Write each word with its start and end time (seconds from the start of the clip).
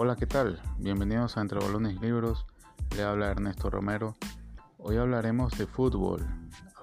Hola, 0.00 0.14
¿qué 0.14 0.28
tal? 0.28 0.62
Bienvenidos 0.78 1.36
a 1.36 1.40
Entre 1.40 1.58
Balones 1.58 1.96
y 1.96 1.98
Libros. 1.98 2.46
Le 2.94 3.02
habla 3.02 3.32
Ernesto 3.32 3.68
Romero. 3.68 4.14
Hoy 4.78 4.96
hablaremos 4.96 5.58
de 5.58 5.66
fútbol. 5.66 6.24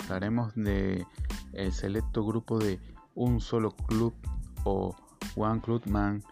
Hablaremos 0.01 0.53
de 0.55 1.07
el 1.53 1.71
selecto 1.71 2.25
grupo 2.25 2.59
de 2.59 2.77
un 3.13 3.39
solo 3.39 3.71
club 3.71 4.13
o 4.65 4.93
One 5.37 5.61
Club 5.61 5.83
Man, 5.87 6.23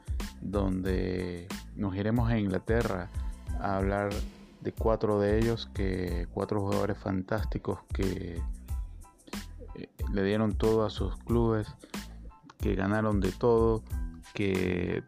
donde 0.41 1.47
nos 1.77 1.95
iremos 1.95 2.29
a 2.29 2.37
Inglaterra 2.37 3.09
a 3.61 3.77
hablar 3.77 4.09
de 4.59 4.73
cuatro 4.73 5.21
de 5.21 5.39
ellos, 5.39 5.69
que 5.73 6.27
cuatro 6.33 6.59
jugadores 6.59 6.97
fantásticos 6.97 7.79
que 7.93 8.41
eh, 9.75 9.89
le 10.11 10.23
dieron 10.25 10.51
todo 10.57 10.83
a 10.85 10.89
sus 10.89 11.15
clubes, 11.15 11.65
que 12.57 12.75
ganaron 12.75 13.21
de 13.21 13.31
todo, 13.31 13.85
que 14.33 15.03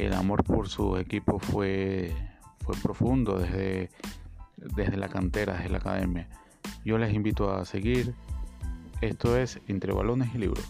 el 0.00 0.14
amor 0.14 0.44
por 0.44 0.68
su 0.68 0.96
equipo 0.96 1.38
fue, 1.38 2.12
fue 2.64 2.74
profundo 2.82 3.38
desde, 3.38 3.90
desde 4.56 4.96
la 4.96 5.08
cantera, 5.08 5.54
desde 5.54 5.68
la 5.68 5.78
academia. 5.78 6.28
Yo 6.84 6.98
les 6.98 7.12
invito 7.14 7.52
a 7.52 7.64
seguir. 7.64 8.14
Esto 9.00 9.36
es 9.36 9.60
Entre 9.68 9.92
Balones 9.92 10.34
y 10.34 10.38
Libros. 10.38 10.68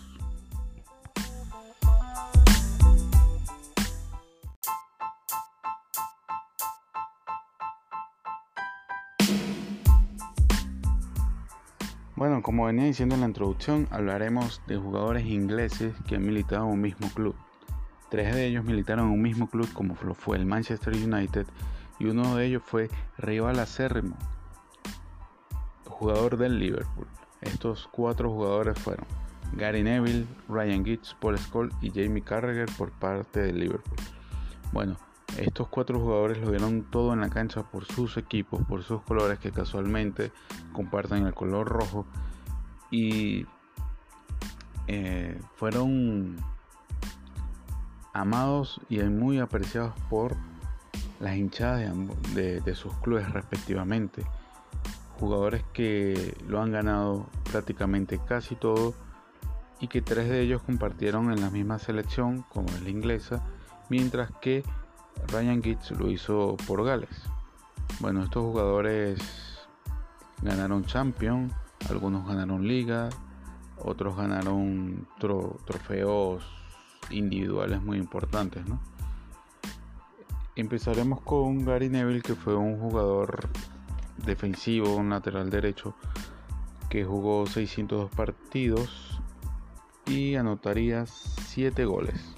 Bueno, 12.16 12.42
como 12.42 12.66
venía 12.66 12.84
diciendo 12.84 13.14
en 13.14 13.22
la 13.22 13.28
introducción, 13.28 13.88
hablaremos 13.90 14.60
de 14.66 14.76
jugadores 14.76 15.24
ingleses 15.24 15.94
que 16.06 16.16
han 16.16 16.26
militado 16.26 16.66
en 16.66 16.72
un 16.72 16.80
mismo 16.80 17.08
club. 17.14 17.34
Tres 18.10 18.34
de 18.34 18.46
ellos 18.46 18.64
militaron 18.64 19.06
en 19.06 19.12
un 19.12 19.22
mismo 19.22 19.48
club 19.48 19.72
como 19.72 19.96
lo 20.02 20.14
fue 20.14 20.36
el 20.36 20.44
Manchester 20.44 20.94
United 20.94 21.46
y 22.00 22.06
uno 22.06 22.34
de 22.34 22.46
ellos 22.46 22.62
fue 22.64 22.90
rival 23.18 23.58
acérrimo, 23.60 24.16
jugador 25.86 26.36
del 26.36 26.58
Liverpool. 26.58 27.06
Estos 27.40 27.88
cuatro 27.92 28.30
jugadores 28.30 28.78
fueron 28.78 29.06
Gary 29.52 29.82
Neville, 29.82 30.26
Ryan 30.48 30.84
Giggs, 30.84 31.14
Paul 31.20 31.38
Scholes 31.38 31.74
y 31.80 31.90
Jamie 31.90 32.22
Carragher 32.22 32.68
por 32.76 32.90
parte 32.90 33.40
del 33.40 33.60
Liverpool. 33.60 33.98
Bueno, 34.72 34.96
estos 35.36 35.68
cuatro 35.68 36.00
jugadores 36.00 36.38
lo 36.38 36.50
dieron 36.50 36.82
todo 36.90 37.12
en 37.12 37.20
la 37.20 37.30
cancha 37.30 37.62
por 37.62 37.84
sus 37.84 38.16
equipos, 38.16 38.64
por 38.66 38.82
sus 38.82 39.02
colores 39.02 39.38
que 39.38 39.52
casualmente 39.52 40.32
comparten 40.72 41.26
el 41.26 41.34
color 41.34 41.68
rojo 41.68 42.06
y 42.90 43.46
eh, 44.86 45.40
fueron 45.54 46.36
amados 48.12 48.80
y 48.88 48.98
muy 49.00 49.38
apreciados 49.38 49.94
por 50.08 50.36
las 51.20 51.36
hinchadas 51.36 51.94
de, 52.34 52.74
sus 52.74 52.94
clubes 52.98 53.30
respectivamente. 53.32 54.24
Jugadores 55.18 55.64
que 55.72 56.36
lo 56.48 56.62
han 56.62 56.72
ganado 56.72 57.26
prácticamente 57.50 58.18
casi 58.26 58.56
todo 58.56 58.94
y 59.80 59.88
que 59.88 60.00
tres 60.02 60.28
de 60.28 60.40
ellos 60.40 60.62
compartieron 60.62 61.30
en 61.30 61.40
la 61.40 61.50
misma 61.50 61.78
selección 61.78 62.42
como 62.48 62.68
es 62.68 62.82
la 62.82 62.90
inglesa, 62.90 63.42
mientras 63.88 64.30
que 64.40 64.62
Ryan 65.28 65.62
Giggs 65.62 65.90
lo 65.92 66.08
hizo 66.08 66.56
por 66.66 66.84
Gales. 66.84 67.22
Bueno, 68.00 68.22
estos 68.24 68.42
jugadores 68.42 69.20
ganaron 70.42 70.84
Champions, 70.84 71.52
algunos 71.88 72.26
ganaron 72.26 72.66
Liga, 72.66 73.10
otros 73.78 74.16
ganaron 74.16 75.06
trofeos 75.18 76.59
individuales 77.10 77.82
muy 77.82 77.98
importantes. 77.98 78.62
Empezaremos 80.56 81.20
con 81.22 81.64
Gary 81.64 81.88
Neville, 81.88 82.22
que 82.22 82.34
fue 82.34 82.54
un 82.54 82.78
jugador 82.78 83.48
defensivo, 84.24 84.96
un 84.96 85.10
lateral 85.10 85.50
derecho, 85.50 85.94
que 86.88 87.04
jugó 87.04 87.46
602 87.46 88.10
partidos 88.10 89.20
y 90.06 90.34
anotaría 90.34 91.06
7 91.06 91.84
goles. 91.84 92.34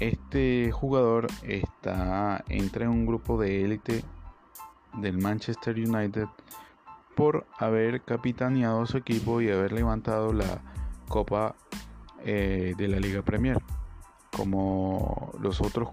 Este 0.00 0.72
jugador 0.72 1.26
está 1.42 2.44
entre 2.48 2.88
un 2.88 3.06
grupo 3.06 3.40
de 3.40 3.64
élite 3.64 4.04
del 4.94 5.18
Manchester 5.18 5.76
United 5.76 6.26
por 7.14 7.46
haber 7.58 8.02
capitaneado 8.02 8.86
su 8.86 8.96
equipo 8.96 9.40
y 9.40 9.50
haber 9.50 9.72
levantado 9.72 10.32
la 10.32 10.62
Copa 11.08 11.54
eh, 12.24 12.74
de 12.76 12.88
la 12.88 12.98
Liga 12.98 13.22
Premier. 13.22 13.58
Como 14.30 15.32
los 15.40 15.60
otros 15.60 15.90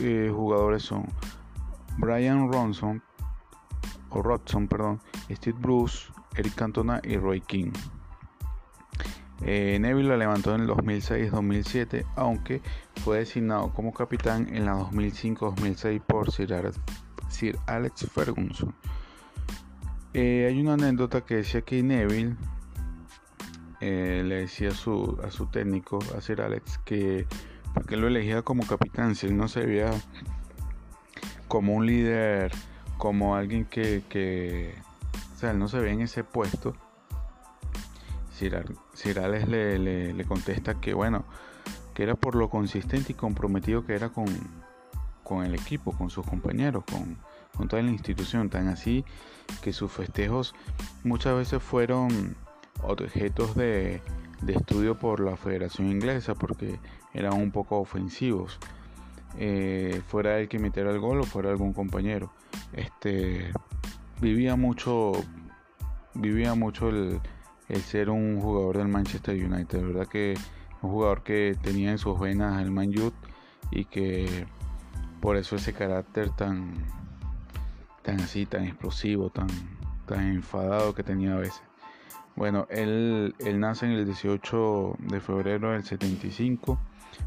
eh, 0.00 0.30
jugadores 0.34 0.82
son 0.82 1.06
Brian 1.98 2.50
Ronson, 2.52 3.02
o 4.10 4.22
Rodson, 4.22 4.68
perdón, 4.68 5.00
Steve 5.30 5.58
Bruce, 5.60 6.08
Eric 6.36 6.54
Cantona 6.54 7.00
y 7.04 7.16
Roy 7.16 7.40
King. 7.40 7.72
Eh, 9.42 9.78
Neville 9.80 10.08
la 10.08 10.16
levantó 10.16 10.54
en 10.54 10.62
el 10.62 10.68
2006-2007, 10.68 12.04
aunque 12.16 12.60
fue 13.04 13.18
designado 13.18 13.72
como 13.72 13.92
capitán 13.92 14.48
en 14.54 14.64
la 14.64 14.74
2005-2006 14.74 16.00
por 16.00 16.32
Sir 16.32 17.58
Alex, 17.66 18.10
Ferguson. 18.10 18.74
hay 20.14 20.60
una 20.60 20.74
anécdota 20.74 21.20
que 21.20 21.36
decía 21.36 21.60
que 21.62 21.82
Neville 21.82 22.36
eh, 23.80 24.22
le 24.24 24.36
decía 24.36 24.70
a 24.70 24.74
su, 24.74 25.18
a 25.24 25.30
su 25.30 25.46
técnico, 25.46 25.98
a 26.16 26.20
Sir 26.20 26.40
Alex, 26.40 26.78
que 26.84 27.26
porque 27.74 27.96
lo 27.96 28.08
elegía 28.08 28.42
como 28.42 28.66
capitán, 28.66 29.14
si 29.14 29.26
él 29.26 29.36
no 29.36 29.46
se 29.48 29.64
veía 29.64 29.90
como 31.46 31.74
un 31.74 31.86
líder, 31.86 32.52
como 32.96 33.36
alguien 33.36 33.64
que, 33.64 34.02
que 34.08 34.74
o 35.34 35.38
sea, 35.38 35.52
él 35.52 35.58
no 35.58 35.68
se 35.68 35.78
ve 35.78 35.92
en 35.92 36.00
ese 36.00 36.24
puesto. 36.24 36.74
Sir, 38.32 39.18
Alex 39.18 39.48
le, 39.48 39.78
le, 40.12 40.24
contesta 40.24 40.80
que 40.80 40.94
bueno, 40.94 41.24
que 41.94 42.04
era 42.04 42.14
por 42.14 42.36
lo 42.36 42.48
consistente 42.48 43.12
y 43.12 43.14
comprometido 43.14 43.84
que 43.84 43.94
era 43.94 44.10
con, 44.10 44.26
con 45.24 45.44
el 45.44 45.54
equipo, 45.54 45.90
con 45.92 46.08
sus 46.08 46.24
compañeros, 46.24 46.84
con, 46.84 47.18
con 47.56 47.66
toda 47.66 47.82
la 47.82 47.90
institución, 47.90 48.48
tan 48.48 48.68
así 48.68 49.04
que 49.62 49.72
sus 49.72 49.90
festejos 49.90 50.54
muchas 51.02 51.34
veces 51.36 51.60
fueron 51.60 52.36
objetos 52.82 53.54
de, 53.54 54.00
estudio 54.46 54.98
por 54.98 55.20
la 55.20 55.36
Federación 55.36 55.90
Inglesa 55.90 56.34
porque 56.34 56.78
eran 57.12 57.34
un 57.34 57.50
poco 57.50 57.78
ofensivos. 57.78 58.58
Eh, 59.36 60.00
fuera 60.06 60.38
el 60.38 60.48
que 60.48 60.58
metiera 60.58 60.90
el 60.90 61.00
gol 61.00 61.20
o 61.20 61.24
fuera 61.24 61.50
algún 61.50 61.72
compañero. 61.72 62.32
Este 62.72 63.52
vivía 64.20 64.56
mucho, 64.56 65.12
vivía 66.14 66.54
mucho 66.54 66.88
el, 66.88 67.20
ser 67.84 68.10
un 68.10 68.40
jugador 68.40 68.78
del 68.78 68.88
Manchester 68.88 69.34
United. 69.34 69.82
verdad 69.82 70.06
que 70.06 70.34
un 70.82 70.90
jugador 70.90 71.22
que 71.22 71.56
tenía 71.60 71.90
en 71.90 71.98
sus 71.98 72.18
venas 72.18 72.62
el 72.62 72.70
Man 72.70 72.92
Youth 72.92 73.14
y 73.70 73.84
que 73.84 74.46
por 75.20 75.36
eso 75.36 75.56
ese 75.56 75.72
carácter 75.72 76.30
tan, 76.30 76.72
tan 78.02 78.20
así, 78.20 78.46
tan 78.46 78.64
explosivo, 78.64 79.30
tan, 79.30 79.48
tan 80.06 80.26
enfadado 80.28 80.94
que 80.94 81.02
tenía 81.02 81.34
a 81.34 81.38
veces. 81.38 81.67
Bueno, 82.36 82.66
él, 82.70 83.34
nace 83.56 83.86
en 83.86 83.92
el 83.92 84.04
18 84.04 84.96
de 84.98 85.20
febrero 85.20 85.72
del 85.72 85.84
75, 85.84 86.78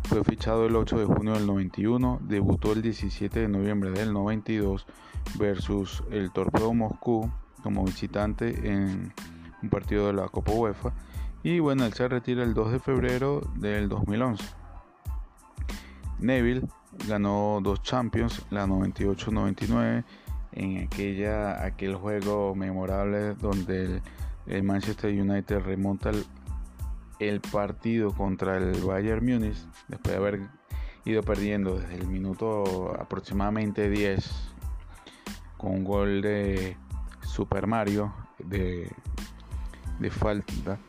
fue 0.03 0.24
fichado 0.24 0.66
el 0.66 0.75
8 0.75 1.00
de 1.00 1.06
junio 1.06 1.34
del 1.34 1.46
91, 1.47 2.19
debutó 2.24 2.72
el 2.72 2.81
17 2.81 3.41
de 3.41 3.47
noviembre 3.50 3.91
del 3.91 4.14
92 4.14 4.86
versus 5.38 6.03
el 6.12 6.31
Torpedo 6.31 6.74
Moscú 6.74 7.30
como 7.62 7.84
visitante 7.84 8.72
en 8.72 9.14
un 9.62 9.70
partido 9.70 10.08
de 10.08 10.14
la 10.14 10.29
Copa 10.29 10.52
UEFA 10.53 10.94
y 11.44 11.59
bueno, 11.59 11.85
él 11.85 11.94
se 11.94 12.08
retira 12.08 12.44
el 12.44 12.53
2 12.53 12.72
de 12.73 12.79
febrero 12.79 13.41
del 13.55 13.90
2011. 13.90 14.44
Neville 16.20 16.67
ganó 17.08 17.59
dos 17.64 17.82
Champions, 17.82 18.46
la 18.52 18.67
98-99, 18.67 20.03
en 20.53 20.85
aquella, 20.85 21.64
aquel 21.64 21.96
juego 21.96 22.53
memorable 22.53 23.34
donde 23.35 23.84
el 23.85 24.02
el 24.47 24.64
Manchester 24.64 25.11
United 25.11 25.59
remonta 25.59 26.11
el, 27.20 27.41
partido 27.41 28.14
contra 28.14 28.58
el 28.58 28.82
Bayern 28.82 29.26
Múnich 29.26 29.58
después 29.88 30.14
de 30.14 30.17
haber 30.17 30.40
ido 31.05 31.22
perdiendo 31.23 31.79
desde 31.79 31.96
el 31.96 32.08
minuto 32.08 32.96
aproximadamente 32.99 33.90
10 33.90 34.29
con 35.58 35.72
un 35.72 35.84
gol 35.84 36.22
de 36.22 36.78
Super 37.22 37.67
Mario 37.67 38.14
de, 38.40 38.91
falta 40.09 40.79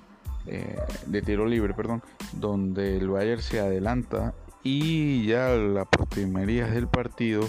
de 1.07 1.23
tiro 1.23 1.47
libre 1.47 1.75
perdón 1.75 2.03
donde 2.33 2.97
el 2.97 3.09
Bayern 3.09 3.43
se 3.43 3.61
adelanta 3.61 4.35
y 4.63 5.27
ya 5.27 5.51
la 5.51 5.85
primerías 5.85 6.71
del 6.73 6.89
partido 6.89 7.47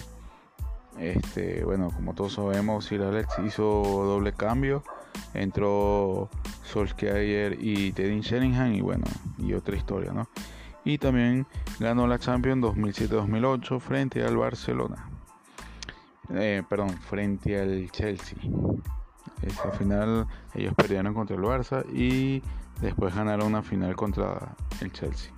este 1.00 1.64
bueno 1.64 1.90
como 1.90 2.14
todos 2.14 2.34
sabemos 2.34 2.86
Sir 2.86 3.02
Alex 3.02 3.40
hizo 3.46 3.64
doble 3.64 4.34
cambio 4.34 4.84
entró 5.34 6.30
Solskjaer 6.64 7.58
y 7.60 7.92
Teddy 7.92 8.22
Sheringham 8.22 8.74
y 8.74 8.82
bueno, 8.82 9.06
y 9.38 9.54
otra 9.54 9.76
historia, 9.76 10.12
¿no? 10.12 10.28
y 10.86 10.98
también 10.98 11.46
ganó 11.80 12.08
la 12.08 12.20
Champions 12.20 12.62
2007-2008 12.64 13.80
frente 13.80 14.24
al 14.24 14.38
Barcelona. 14.38 15.10
Eh, 16.34 16.64
perdón, 16.68 16.90
frente 17.10 17.60
al 17.60 17.90
Chelsea. 17.92 18.38
Esa 19.42 19.72
final 19.72 20.28
ellos 20.54 20.74
perdieron 20.74 21.14
contra 21.14 21.36
el 21.36 21.42
Barça 21.42 21.86
y 21.94 22.42
después 22.82 23.14
ganaron 23.14 23.48
una 23.48 23.62
final 23.62 23.96
contra 23.96 24.56
el 24.82 24.92
Chelsea. 24.92 25.32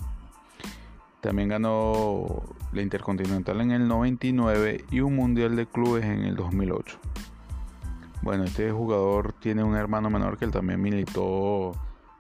También 1.21 1.49
ganó 1.49 2.43
la 2.71 2.81
Intercontinental 2.81 3.61
en 3.61 3.71
el 3.71 3.87
99 3.87 4.85
y 4.91 4.99
un 4.99 5.15
Mundial 5.15 5.55
de 5.55 5.65
Clubes 5.65 6.05
en 6.05 6.23
el 6.23 6.35
2008. 6.35 6.99
Bueno, 8.25 8.43
este 8.43 8.71
jugador 8.71 9.33
tiene 9.33 9.63
un 9.63 9.75
hermano 9.75 10.09
menor 10.09 10.39
que 10.39 10.45
él 10.45 10.51
también 10.51 10.81
militó 10.81 11.73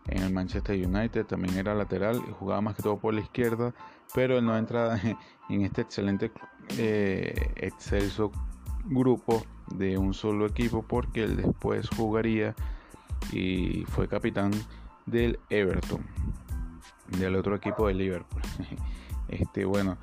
en 0.05 0.21
el 0.21 0.31
Manchester 0.31 0.75
United, 0.75 1.25
también 1.25 1.57
era 1.57 1.73
lateral, 1.73 2.19
jugaba 2.39 2.61
más 2.61 2.75
que 2.75 2.83
todo 2.83 2.99
por 2.99 3.15
la 3.15 3.21
izquierda, 3.21 3.73
pero 4.13 4.37
él 4.37 4.45
no 4.45 4.55
entra 4.55 5.01
en 5.49 5.61
este 5.63 5.81
excelente 5.81 6.31
eh, 6.77 7.51
excelso 7.55 8.31
grupo 8.83 9.43
de 9.73 9.97
un 9.97 10.13
solo 10.13 10.45
equipo 10.45 10.83
porque 10.83 11.23
él 11.23 11.37
después 11.37 11.89
jugaría 11.89 12.53
y 13.33 13.83
fue 13.87 14.07
capitán 14.07 14.51
del 15.07 15.39
Everton, 15.49 16.05
del 17.17 17.35
otro 17.35 17.55
equipo 17.55 17.87
de 17.87 17.95
Liverpool. 17.95 18.43
Este, 19.27 19.65
bueno, 19.65 19.97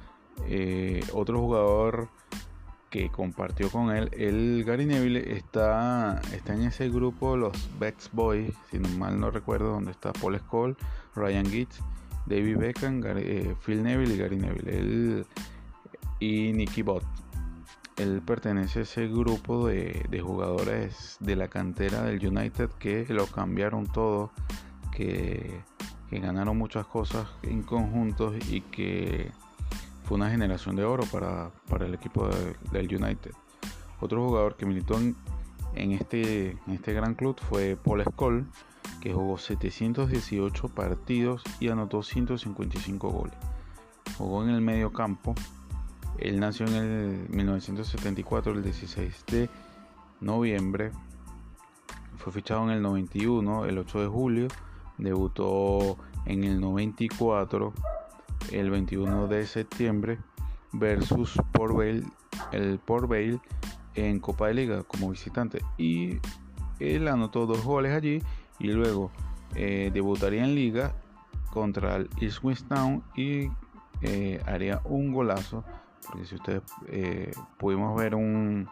eh, 0.48 1.00
otro 1.12 1.38
jugador 1.38 2.08
que 2.92 3.08
compartió 3.08 3.70
con 3.70 3.90
él. 3.90 4.10
El 4.12 4.64
Gary 4.64 4.84
Neville 4.84 5.34
está, 5.34 6.20
está 6.34 6.52
en 6.52 6.64
ese 6.64 6.90
grupo, 6.90 7.38
los 7.38 7.52
Bex 7.80 8.10
Boys, 8.12 8.52
si 8.70 8.78
mal 8.78 9.18
no 9.18 9.30
recuerdo, 9.30 9.70
donde 9.70 9.92
está 9.92 10.12
Paul 10.12 10.38
Scholes, 10.38 10.76
Ryan 11.16 11.46
Giggs, 11.46 11.82
David 12.26 12.58
Beckham, 12.58 13.02
eh, 13.16 13.56
Phil 13.64 13.82
Neville 13.82 14.14
y 14.14 14.18
Gary 14.18 14.36
Neville. 14.36 15.24
y 16.20 16.52
Nicky 16.52 16.82
Bott. 16.82 17.02
Él 17.96 18.20
pertenece 18.24 18.80
a 18.80 18.82
ese 18.82 19.08
grupo 19.08 19.66
de, 19.66 20.20
jugadores 20.22 21.16
de 21.20 21.34
la 21.34 21.48
cantera 21.48 22.02
del 22.02 22.24
United 22.24 22.68
que 22.78 23.06
lo 23.08 23.26
cambiaron 23.26 23.86
todo, 23.86 24.32
que, 24.94 25.62
que 26.10 26.20
ganaron 26.20 26.58
muchas 26.58 26.86
cosas 26.86 27.26
en 27.42 27.62
conjuntos 27.62 28.34
y 28.50 28.60
que 28.60 29.32
fue 30.04 30.16
una 30.16 30.30
generación 30.30 30.76
de 30.76 30.84
oro 30.84 31.04
para, 31.04 31.50
el 31.84 31.94
equipo 31.94 32.28
del 32.70 32.94
United. 32.94 33.32
Otro 34.00 34.26
jugador 34.26 34.56
que 34.56 34.66
militó 34.66 34.98
en, 34.98 35.16
este, 35.92 36.50
en 36.50 36.72
este 36.72 36.92
gran 36.92 37.14
club 37.14 37.38
fue 37.48 37.76
Paul 37.76 38.02
Scholes, 38.04 38.46
que 39.00 39.12
jugó 39.12 39.38
718 39.38 40.68
partidos 40.68 41.42
y 41.60 41.68
anotó 41.68 42.02
155 42.02 43.10
goles. 43.10 43.34
Jugó 44.18 44.42
en 44.42 44.50
el 44.50 44.60
medio 44.60 44.92
campo. 44.92 45.34
Él 46.18 46.40
nació 46.40 46.66
en 46.66 46.74
el 46.74 47.28
1974, 47.30 48.52
el 48.52 48.62
16 48.62 49.24
de 49.26 49.50
noviembre. 50.20 50.92
Fue 52.18 52.32
fichado 52.32 52.64
en 52.64 52.70
el 52.70 52.82
91, 52.82 53.64
el 53.66 53.78
8 53.78 54.00
de 54.02 54.06
julio. 54.08 54.48
Debutó 54.98 55.96
en 56.26 56.44
el 56.44 56.60
94 56.60 57.72
el 58.50 58.70
21 58.70 59.28
de 59.28 59.46
septiembre 59.46 60.18
versus 60.72 61.38
Port 61.52 61.74
Vale, 61.74 62.02
el 62.52 62.78
Port 62.78 63.08
Vale 63.08 63.38
en 63.94 64.20
Copa 64.20 64.48
de 64.48 64.54
Liga 64.54 64.82
como 64.82 65.10
visitante. 65.10 65.62
Y 65.78 66.18
él 66.80 67.08
anotó 67.08 67.46
dos 67.46 67.64
goles 67.64 67.92
allí 67.92 68.22
y 68.58 68.68
luego 68.68 69.10
eh, 69.54 69.90
debutaría 69.92 70.44
en 70.44 70.54
Liga 70.54 70.94
contra 71.50 71.96
el 71.96 72.08
Ipswich 72.20 72.64
Town 72.64 73.02
y 73.14 73.48
eh, 74.00 74.40
haría 74.46 74.80
un 74.84 75.12
golazo. 75.12 75.64
Porque 76.06 76.24
si 76.24 76.34
ustedes 76.34 76.62
eh, 76.88 77.32
pudimos 77.58 77.96
ver 77.96 78.14
un, 78.14 78.68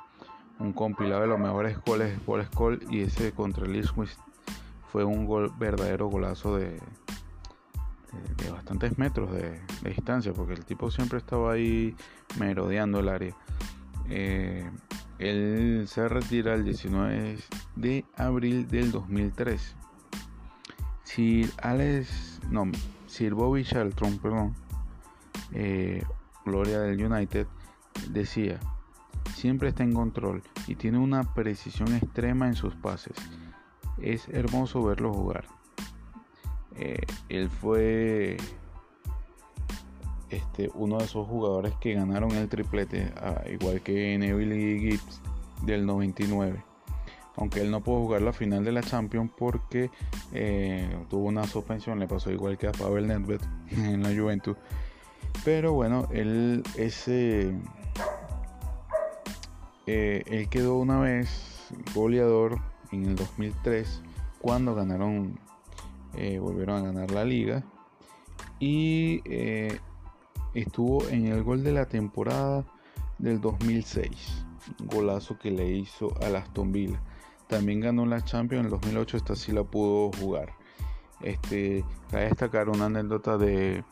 un, 0.59 0.73
compilado 0.73 1.23
de 1.23 1.29
los 1.29 1.39
mejores 1.39 1.79
goles 1.85 2.19
Paul 2.27 2.45
Scholes 2.45 2.81
y 2.91 3.03
ese 3.03 3.33
contra 3.33 3.67
el 3.67 3.77
Ipswich 3.77 4.17
fue 4.91 5.05
un 5.05 5.27
gol, 5.27 5.53
verdadero 5.57 6.09
golazo 6.09 6.57
de, 6.57 6.81
de, 8.37 8.51
bastantes 8.51 8.99
metros 8.99 9.33
de, 9.33 9.61
distancia, 9.85 10.33
porque 10.33 10.55
el 10.55 10.65
tipo 10.65 10.91
siempre 10.91 11.19
estaba 11.19 11.53
ahí 11.53 11.95
merodeando 12.39 13.01
el 13.01 13.09
área. 13.09 13.37
Eh, 14.09 14.69
él 15.19 15.85
se 15.87 16.09
retira 16.09 16.55
el 16.55 16.65
19 16.65 17.39
de 17.77 18.05
abril 18.17 18.67
del 18.69 18.91
2003. 18.91 19.77
Sir 21.05 21.51
Alex, 21.63 22.41
no, 22.51 22.71
Sir 23.07 23.35
Bobby 23.35 23.65
Charlton, 23.65 24.19
perdón, 24.19 24.55
eh, 25.53 26.03
Gloria 26.45 26.81
del 26.81 27.05
United, 27.05 27.47
decía, 28.11 28.59
siempre 29.35 29.71
está 29.71 29.83
en 29.83 29.93
control 29.93 30.43
y 30.67 30.77
tiene 30.77 30.99
una 30.99 31.35
precisión 31.35 31.95
extrema 31.95 32.47
en 32.47 32.55
sus 32.55 32.75
pases. 32.75 33.17
Es 34.01 34.29
hermoso 34.29 34.83
verlo 34.83 35.13
jugar. 35.13 35.45
Eh, 36.81 37.03
él 37.29 37.51
fue 37.51 38.39
este, 40.31 40.71
uno 40.75 40.97
de 40.99 41.05
esos 41.05 41.29
jugadores 41.29 41.75
que 41.79 41.93
ganaron 41.93 42.33
el 42.33 42.49
triplete, 42.49 43.13
igual 43.53 43.83
que 43.83 44.17
Neville 44.17 44.79
Gibbs 44.81 45.21
del 45.63 45.85
99. 45.85 46.65
Aunque 47.37 47.61
él 47.61 47.71
no 47.71 47.83
pudo 47.83 48.01
jugar 48.01 48.23
la 48.23 48.33
final 48.33 48.65
de 48.65 48.73
la 48.73 48.83
Champions 48.83 49.31
porque 49.37 49.91
eh, 50.33 50.89
tuvo 51.09 51.27
una 51.29 51.45
suspensión, 51.45 51.99
le 51.99 52.09
pasó 52.09 52.31
igual 52.31 52.57
que 52.57 52.69
a 52.69 52.73
Pavel 52.73 53.07
Nedved 53.07 53.41
en 53.71 54.03
la 54.03 54.09
Juventus. 54.09 54.57
Pero 55.45 55.75
bueno, 55.75 56.09
él 56.13 56.63
ese 56.77 57.55
eh, 59.87 60.23
él 60.27 60.49
quedó 60.49 60.77
una 60.77 60.99
vez 61.01 61.69
goleador 61.95 62.59
en 62.91 63.05
el 63.05 63.17
2003 63.17 64.03
cuando 64.41 64.75
ganaron 64.75 65.39
eh, 66.17 66.39
volvieron 66.39 66.77
a 66.77 66.93
ganar 66.93 67.11
la 67.11 67.25
liga 67.25 67.65
y 68.59 69.23
eh, 69.25 69.81
estuvo 70.55 71.09
en 71.09 71.27
el 71.27 71.43
gol 71.43 71.63
de 71.63 71.73
la 71.73 71.87
temporada 71.87 72.65
del 73.19 73.41
2006, 73.41 74.45
golazo 74.87 75.39
que 75.39 75.51
le 75.51 75.71
hizo 75.71 76.13
a 76.23 76.37
Aston 76.37 76.73
Villa. 76.73 77.01
También 77.49 77.81
ganó 77.81 78.07
la 78.07 78.23
Champions 78.23 78.61
en 78.61 78.67
el 78.67 78.71
2008, 78.71 79.17
esta 79.17 79.35
sí 79.35 79.53
la 79.53 79.65
pudo 79.65 80.11
jugar. 80.21 80.53
Este, 81.21 81.85
cabe 82.11 82.25
destacar 82.25 82.69
una 82.69 82.87
anécdota 82.87 83.37
de, 83.37 83.85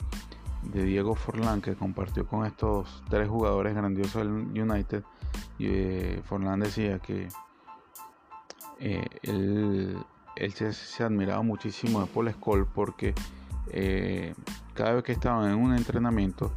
Diego 0.73 1.15
Forlán 1.15 1.61
que 1.61 1.75
compartió 1.75 2.27
con 2.27 2.45
estos 2.45 3.03
tres 3.09 3.29
jugadores 3.29 3.75
grandiosos 3.75 4.23
del 4.23 4.61
United. 4.61 5.03
Y, 5.59 5.67
eh, 5.67 6.23
Forlán 6.25 6.61
decía 6.61 6.99
que 6.99 7.29
él 8.79 9.97
él 10.39 10.53
se, 10.53 11.03
admiraba 11.03 11.43
muchísimo 11.43 12.01
de 12.01 12.07
Paul 12.07 12.33
Scholes 12.33 12.67
porque 12.73 13.15
eh, 13.71 14.35
cada 14.75 14.95
vez 14.95 15.05
que 15.05 15.13
estaban 15.13 15.51
en 15.51 15.59
un 15.59 15.75
entrenamiento, 15.75 16.53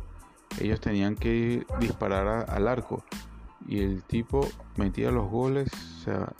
ellos 0.59 0.79
tenían 0.79 1.15
que 1.15 1.65
disparar 1.79 2.49
al 2.49 2.67
arco. 2.67 3.03
Y 3.67 3.79
el 3.79 4.03
tipo 4.03 4.47
metía 4.75 5.11
los 5.11 5.29
goles, 5.29 5.69
o 5.73 6.03
sea, 6.03 6.33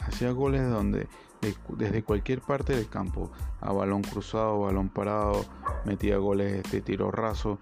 hacía 0.00 0.30
goles 0.32 0.68
donde 0.68 1.08
desde 1.68 2.02
cualquier 2.02 2.40
parte 2.40 2.74
del 2.74 2.88
campo, 2.88 3.30
a 3.60 3.72
balón 3.72 4.02
cruzado, 4.02 4.60
balón 4.60 4.88
parado, 4.88 5.44
metía 5.84 6.18
goles 6.18 6.62
de 6.70 6.80
tiro 6.82 7.10
raso, 7.10 7.58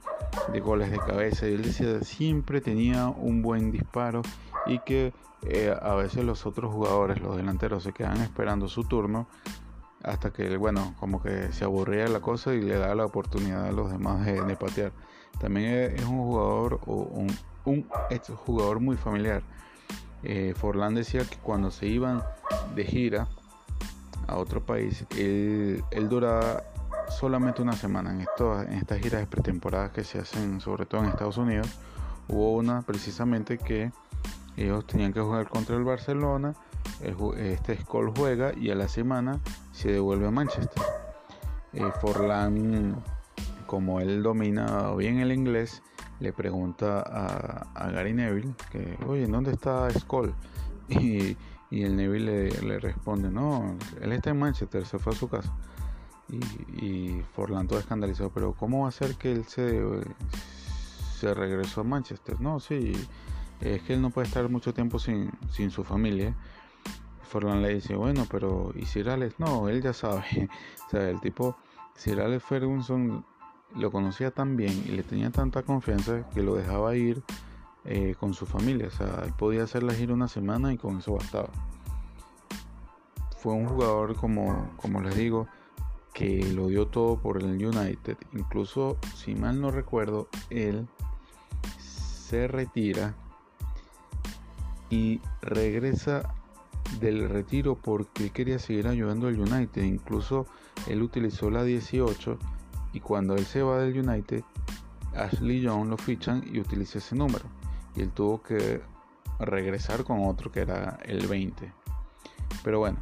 de 0.52 0.60
goles 0.60 0.90
de 0.90 0.98
cabeza. 0.98 1.48
Y 1.48 1.54
él 1.54 1.62
decía 1.62 2.00
siempre 2.00 2.60
tenía 2.60 3.08
un 3.08 3.42
buen 3.42 3.70
disparo 3.70 4.22
y 4.68 4.78
que 4.80 5.12
eh, 5.42 5.74
a 5.80 5.94
veces 5.94 6.24
los 6.24 6.46
otros 6.46 6.72
jugadores, 6.72 7.20
los 7.20 7.36
delanteros, 7.36 7.82
se 7.82 7.92
quedan 7.92 8.18
esperando 8.18 8.68
su 8.68 8.84
turno 8.84 9.26
hasta 10.02 10.32
que, 10.32 10.56
bueno, 10.56 10.94
como 11.00 11.22
que 11.22 11.52
se 11.52 11.64
aburría 11.64 12.06
la 12.08 12.20
cosa 12.20 12.54
y 12.54 12.60
le 12.60 12.76
da 12.76 12.94
la 12.94 13.04
oportunidad 13.04 13.66
a 13.66 13.72
los 13.72 13.90
demás 13.90 14.24
de, 14.24 14.56
patear. 14.56 14.92
También 15.40 15.94
es 15.96 16.04
un 16.04 16.18
jugador 16.18 16.80
o 16.86 16.94
un, 17.64 17.86
jugador 18.44 18.80
muy 18.80 18.96
familiar. 18.96 19.42
Eh, 20.22 20.54
Forlán 20.56 20.94
decía 20.94 21.24
que 21.24 21.36
cuando 21.36 21.70
se 21.70 21.86
iban 21.86 22.22
de 22.74 22.84
gira 22.84 23.28
a 24.26 24.36
otro 24.36 24.64
país, 24.64 25.04
él, 25.16 25.82
duraba 26.08 26.62
solamente 27.08 27.62
una 27.62 27.72
semana 27.72 28.10
en, 28.10 28.20
esto, 28.22 28.60
estas 28.62 29.00
giras 29.00 29.20
de 29.20 29.26
pretemporada 29.26 29.92
que 29.92 30.04
se 30.04 30.18
hacen 30.18 30.60
sobre 30.60 30.86
todo 30.86 31.02
en 31.02 31.10
Estados 31.10 31.38
Unidos. 31.38 31.68
Hubo 32.28 32.54
una 32.54 32.82
precisamente 32.82 33.58
que 33.58 33.90
ellos 34.58 34.86
tenían 34.86 35.12
que 35.12 35.20
jugar 35.20 35.48
contra 35.48 35.76
el 35.76 35.84
Barcelona. 35.84 36.54
Este 37.36 37.76
Skoll 37.76 38.12
juega 38.16 38.52
y 38.56 38.70
a 38.70 38.74
la 38.74 38.88
semana 38.88 39.40
se 39.72 39.92
devuelve 39.92 40.26
a 40.26 40.30
Manchester. 40.30 40.82
Eh, 41.72 41.84
Forlán, 42.00 42.96
como 43.66 44.00
él 44.00 44.22
domina 44.22 44.92
bien 44.94 45.18
el 45.20 45.32
inglés, 45.32 45.82
le 46.18 46.32
pregunta 46.32 47.02
a, 47.74 47.90
Gary 47.90 48.12
Neville 48.12 48.54
que, 48.72 48.98
oye, 49.06 49.26
¿dónde 49.26 49.52
está 49.52 49.88
Skoll? 49.90 50.34
Y, 51.70 51.84
el 51.84 51.96
Neville 51.96 52.48
le, 52.62 52.80
responde, 52.80 53.30
no, 53.30 53.76
él 54.00 54.12
está 54.12 54.30
en 54.30 54.38
Manchester, 54.38 54.86
se 54.86 54.98
fue 54.98 55.12
a 55.12 55.16
su 55.16 55.28
casa. 55.28 55.52
Y, 56.80 57.20
Forlán 57.34 57.68
todo 57.68 57.78
escandalizado, 57.78 58.30
pero 58.30 58.54
¿cómo 58.54 58.84
va 58.84 58.88
a 58.88 58.92
ser 58.92 59.16
que 59.16 59.32
él 59.32 59.44
se, 59.44 59.82
se 61.18 61.34
regresó 61.34 61.82
a 61.82 61.84
Manchester? 61.84 62.40
No, 62.40 62.58
sí, 62.58 62.94
es 63.60 63.82
que 63.82 63.94
él 63.94 64.02
no 64.02 64.10
puede 64.10 64.26
estar 64.28 64.48
mucho 64.48 64.72
tiempo 64.72 64.98
sin, 64.98 65.30
sin 65.50 65.70
su 65.70 65.84
familia. 65.84 66.34
Forlán 67.22 67.62
le 67.62 67.74
dice, 67.74 67.94
bueno, 67.94 68.26
pero 68.30 68.72
¿y 68.74 68.86
Sir 68.86 69.10
Alex? 69.10 69.38
No, 69.38 69.68
él 69.68 69.82
ya 69.82 69.92
sabe. 69.92 70.48
o 70.86 70.90
sea, 70.90 71.10
el 71.10 71.20
tipo, 71.20 71.56
Sir 71.94 72.20
Alex 72.20 72.44
Ferguson 72.44 73.24
lo 73.76 73.90
conocía 73.90 74.30
tan 74.30 74.56
bien 74.56 74.72
y 74.86 74.92
le 74.92 75.02
tenía 75.02 75.30
tanta 75.30 75.62
confianza 75.62 76.28
que 76.30 76.42
lo 76.42 76.54
dejaba 76.54 76.96
ir 76.96 77.22
eh, 77.84 78.14
con 78.18 78.32
su 78.32 78.46
familia. 78.46 78.86
O 78.86 78.90
sea, 78.90 79.22
él 79.24 79.32
podía 79.36 79.64
hacer 79.64 79.82
la 79.82 79.92
gira 79.92 80.14
una 80.14 80.28
semana 80.28 80.72
y 80.72 80.78
con 80.78 80.98
eso 80.98 81.14
bastaba. 81.14 81.50
Fue 83.36 83.52
un 83.52 83.66
jugador, 83.66 84.16
como, 84.16 84.70
como 84.76 85.00
les 85.00 85.14
digo, 85.16 85.48
que 86.14 86.42
lo 86.52 86.68
dio 86.68 86.86
todo 86.88 87.18
por 87.18 87.42
el 87.42 87.64
United. 87.64 88.16
Incluso, 88.32 88.96
si 89.14 89.34
mal 89.34 89.60
no 89.60 89.70
recuerdo, 89.70 90.28
él 90.50 90.88
se 91.78 92.48
retira 92.48 93.14
y 94.90 95.20
regresa 95.42 96.34
del 97.00 97.28
retiro 97.28 97.76
porque 97.76 98.30
quería 98.30 98.58
seguir 98.58 98.88
ayudando 98.88 99.28
al 99.28 99.38
United. 99.38 99.82
Incluso 99.82 100.46
él 100.86 101.02
utilizó 101.02 101.50
la 101.50 101.64
18 101.64 102.38
y 102.92 103.00
cuando 103.00 103.34
él 103.34 103.44
se 103.44 103.62
va 103.62 103.78
del 103.78 103.98
United, 103.98 104.42
Ashley 105.14 105.60
Young 105.60 105.88
lo 105.88 105.96
fichan 105.96 106.44
y 106.50 106.60
utiliza 106.60 106.98
ese 106.98 107.14
número. 107.14 107.44
Y 107.94 108.02
él 108.02 108.10
tuvo 108.10 108.42
que 108.42 108.80
regresar 109.38 110.04
con 110.04 110.26
otro 110.26 110.50
que 110.50 110.60
era 110.60 110.98
el 111.04 111.26
20. 111.26 111.72
Pero 112.64 112.78
bueno, 112.78 112.98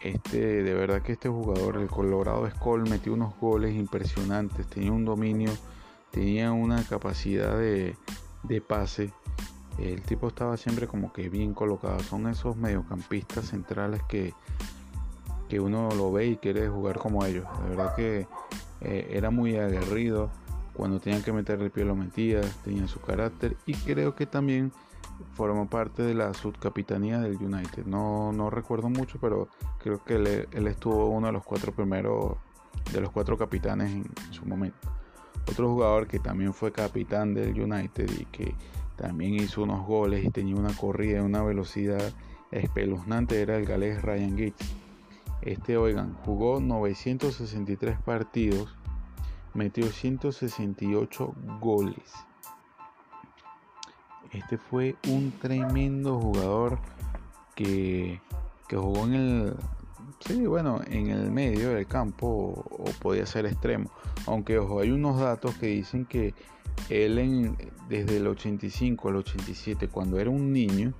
este, 0.00 0.62
de 0.62 0.74
verdad 0.74 1.02
que 1.02 1.12
este 1.12 1.28
jugador, 1.28 1.78
el 1.78 1.88
Colorado 1.88 2.48
Skull, 2.50 2.88
metió 2.88 3.14
unos 3.14 3.38
goles 3.38 3.74
impresionantes, 3.74 4.66
tenía 4.66 4.92
un 4.92 5.04
dominio, 5.04 5.50
tenía 6.10 6.52
una 6.52 6.82
capacidad 6.84 7.56
de, 7.56 7.96
de 8.42 8.60
pase 8.60 9.12
el 9.78 10.02
tipo 10.02 10.28
estaba 10.28 10.56
siempre 10.56 10.86
como 10.86 11.12
que 11.12 11.28
bien 11.28 11.54
colocado. 11.54 12.00
Son 12.00 12.26
esos 12.26 12.56
mediocampistas 12.56 13.46
centrales 13.46 14.02
que, 14.08 14.34
que 15.48 15.60
uno 15.60 15.88
lo 15.96 16.12
ve 16.12 16.26
y 16.26 16.36
quiere 16.36 16.68
jugar 16.68 16.98
como 16.98 17.24
ellos. 17.24 17.46
De 17.62 17.70
verdad 17.70 17.94
que 17.94 18.26
eh, 18.80 19.08
era 19.10 19.30
muy 19.30 19.56
aguerrido. 19.56 20.30
Cuando 20.74 21.00
tenían 21.00 21.22
que 21.22 21.32
meter 21.32 21.60
el 21.60 21.70
pie 21.70 21.84
lo 21.84 21.94
metía, 21.94 22.40
tenía 22.64 22.88
su 22.88 23.00
carácter 23.00 23.56
y 23.66 23.74
creo 23.74 24.14
que 24.14 24.24
también 24.26 24.72
formó 25.34 25.68
parte 25.68 26.02
de 26.02 26.14
la 26.14 26.32
subcapitanía 26.34 27.20
del 27.20 27.36
United. 27.36 27.84
No, 27.86 28.32
no 28.32 28.50
recuerdo 28.50 28.88
mucho, 28.88 29.18
pero 29.20 29.48
creo 29.78 30.02
que 30.04 30.14
él, 30.14 30.66
estuvo 30.66 31.08
uno 31.08 31.26
de 31.26 31.32
los 31.32 31.44
cuatro 31.44 31.72
primeros, 31.72 32.36
de 32.92 33.00
los 33.00 33.10
cuatro 33.10 33.36
capitanes 33.36 33.92
en 33.92 34.32
su 34.32 34.44
momento. 34.46 34.88
Otro 35.48 35.68
jugador 35.68 36.06
que 36.06 36.18
también 36.18 36.54
fue 36.54 36.72
capitán 36.72 37.34
del 37.34 37.60
United 37.60 38.10
y 38.18 38.24
que 38.26 38.54
también 38.96 39.34
hizo 39.34 39.62
unos 39.62 39.86
goles 39.86 40.24
y 40.24 40.30
tenía 40.30 40.56
una 40.56 40.74
corrida 40.74 41.18
y 41.18 41.20
una 41.20 41.42
velocidad 41.42 42.12
espeluznante. 42.50 43.40
Era 43.40 43.56
el 43.56 43.66
galés 43.66 44.02
Ryan 44.02 44.36
Giggs. 44.36 44.74
Este, 45.42 45.76
oigan, 45.76 46.14
jugó 46.24 46.60
963 46.60 47.98
partidos, 48.00 48.76
metió 49.54 49.86
168 49.86 51.34
goles. 51.60 52.12
Este 54.30 54.56
fue 54.56 54.96
un 55.08 55.32
tremendo 55.32 56.18
jugador 56.20 56.78
que, 57.54 58.20
que 58.68 58.76
jugó 58.76 59.04
en 59.04 59.14
el, 59.14 59.56
sí, 60.20 60.46
bueno, 60.46 60.80
en 60.86 61.08
el 61.08 61.30
medio 61.30 61.70
del 61.70 61.86
campo 61.86 62.26
o, 62.26 62.84
podía 63.00 63.26
ser 63.26 63.46
extremo. 63.46 63.90
Aunque 64.26 64.58
ojo, 64.58 64.80
hay 64.80 64.90
unos 64.90 65.20
datos 65.20 65.54
que 65.56 65.66
dicen 65.66 66.04
que 66.06 66.34
él 66.88 67.56
desde 67.88 68.16
el 68.16 68.26
85 68.26 69.08
al 69.08 69.16
87, 69.16 69.88
cuando 69.88 70.18
era 70.18 70.30
un 70.30 70.52
niño, 70.52 70.92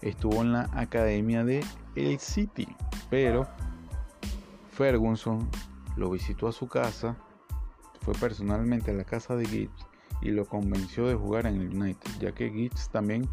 estuvo 0.00 0.42
en 0.42 0.52
la 0.52 0.70
academia 0.72 1.44
de 1.44 1.64
El 1.94 2.18
City, 2.18 2.68
pero 3.10 3.46
Ferguson 4.72 5.48
lo 5.96 6.10
visitó 6.10 6.48
a 6.48 6.52
su 6.52 6.68
casa, 6.68 7.16
fue 8.00 8.14
personalmente 8.14 8.90
a 8.90 8.94
la 8.94 9.04
casa 9.04 9.36
de 9.36 9.46
Giggs 9.46 9.86
y 10.20 10.30
lo 10.30 10.44
convenció 10.46 11.06
de 11.06 11.14
jugar 11.14 11.46
en 11.46 11.60
el 11.60 11.74
United, 11.74 12.10
ya 12.20 12.32
que 12.32 12.50
Giggs 12.50 12.88
también 12.88 13.28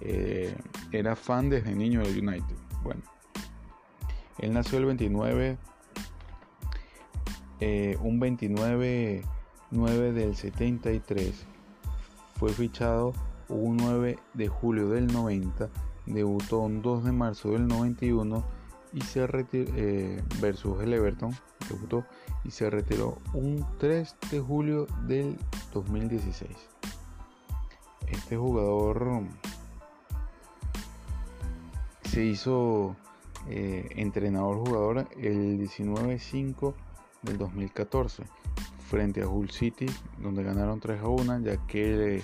eh, 0.00 0.54
era 0.90 1.14
fan 1.14 1.48
desde 1.48 1.74
niño 1.74 2.00
del 2.00 2.26
United. 2.26 2.56
Bueno, 2.82 3.02
él 4.38 4.52
nació 4.52 4.78
el 4.78 4.86
29, 4.86 5.58
eh, 7.60 7.98
un 8.02 8.20
29 8.20 9.22
9 9.72 10.12
del 10.12 10.36
73. 10.36 11.46
Fue 12.38 12.52
fichado 12.52 13.14
un 13.48 13.78
9 13.78 14.18
de 14.34 14.48
julio 14.48 14.90
del 14.90 15.06
90, 15.06 15.70
debutó 16.06 16.60
un 16.60 16.82
2 16.82 17.04
de 17.04 17.12
marzo 17.12 17.52
del 17.52 17.66
91 17.66 18.44
y 18.92 19.00
se 19.00 19.26
retiró 19.26 19.72
eh, 19.74 20.22
versus 20.40 20.82
el 20.82 20.92
Everton, 20.92 21.34
debutó 21.70 22.04
y 22.44 22.50
se 22.50 22.68
retiró 22.68 23.18
un 23.32 23.64
3 23.78 24.14
de 24.30 24.40
julio 24.40 24.86
del 25.06 25.38
2016. 25.72 26.50
Este 28.08 28.36
jugador 28.36 29.22
se 32.04 32.26
hizo 32.26 32.94
eh, 33.48 33.88
entrenador 33.96 34.58
jugador 34.58 35.08
el 35.16 35.58
19-5 35.58 36.74
del 37.22 37.38
2014 37.38 38.22
frente 38.88 39.22
a 39.22 39.28
Hull 39.28 39.50
City, 39.50 39.86
donde 40.18 40.44
ganaron 40.44 40.78
3 40.78 41.00
a 41.00 41.08
1, 41.08 41.40
ya 41.40 41.56
que 41.66 42.16
eh, 42.16 42.22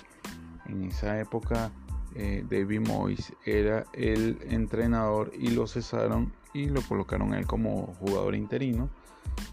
en 0.67 0.85
esa 0.85 1.19
época 1.19 1.73
eh, 2.15 2.45
David 2.49 2.87
Moyes 2.87 3.33
era 3.45 3.85
el 3.95 4.39
entrenador 4.49 5.33
y 5.37 5.51
lo 5.51 5.67
cesaron 5.67 6.33
y 6.55 6.67
lo 6.67 6.83
colocaron 6.83 7.35
él 7.35 7.47
como 7.47 7.95
jugador 7.99 8.35
interino, 8.37 8.89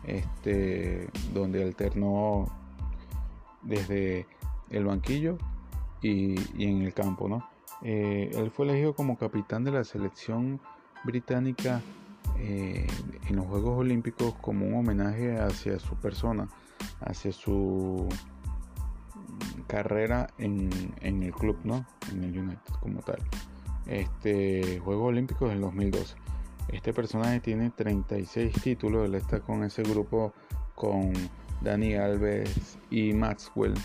este, 0.03 1.09
donde 1.33 1.63
alternó 1.63 2.47
desde 3.63 4.27
el 4.69 4.85
banquillo 4.85 5.37
y, 6.01 6.35
en 6.63 6.83
el 6.83 6.93
campo. 6.93 7.27
¿no? 7.27 7.49
Él 7.81 8.51
fue 8.51 8.65
elegido 8.67 8.93
como 8.93 9.17
capitán 9.17 9.63
de 9.63 9.71
la 9.71 9.83
selección 9.83 10.59
británica 11.05 11.81
en 12.37 13.35
los 13.35 13.45
Juegos 13.45 13.79
Olímpicos 13.79 14.33
como 14.41 14.65
un 14.65 14.75
homenaje 14.75 15.39
hacia 15.39 15.79
su 15.79 15.95
persona 15.95 16.49
hacia 17.01 17.31
su 17.31 18.07
carrera 19.67 20.27
en, 20.37 20.69
el 21.01 21.31
club, 21.33 21.57
¿no? 21.63 21.85
En 22.11 22.23
el 22.23 22.37
United 22.37 22.73
como 22.81 23.01
tal. 23.01 23.19
Este 23.85 24.79
Juegos 24.79 25.09
Olímpicos 25.09 25.49
del 25.49 25.61
2012. 25.61 26.15
Este 26.69 26.93
personaje 26.93 27.39
tiene 27.39 27.69
36 27.69 28.53
títulos, 28.61 29.05
él 29.05 29.15
está 29.15 29.39
con 29.39 29.63
ese 29.63 29.83
grupo 29.83 30.33
con 30.73 31.13
Dani 31.61 31.95
Alves 31.95 32.77
y 32.89 33.13
Maxwell 33.13 33.75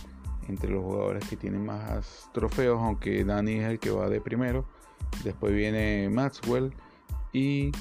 entre 0.49 0.71
los 0.71 0.83
jugadores 0.83 1.29
que 1.29 1.37
tienen 1.37 1.65
más 1.65 2.31
trofeos, 2.33 2.81
aunque 2.81 3.23
Dani 3.25 3.53
es 3.53 3.65
el 3.65 3.79
que 3.79 3.91
va 3.91 4.09
de 4.09 4.21
primero. 4.21 4.65
Después 5.23 5.53
viene 5.53 6.09
Maxwell 6.09 6.73
y 7.33 7.73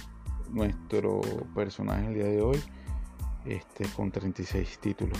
nuestro 0.50 1.22
personaje 1.56 2.08
el 2.08 2.14
día 2.14 2.26
de 2.26 2.42
hoy 2.42 2.60
este, 3.46 3.86
con 3.96 4.12
36 4.12 4.80
títulos, 4.80 5.18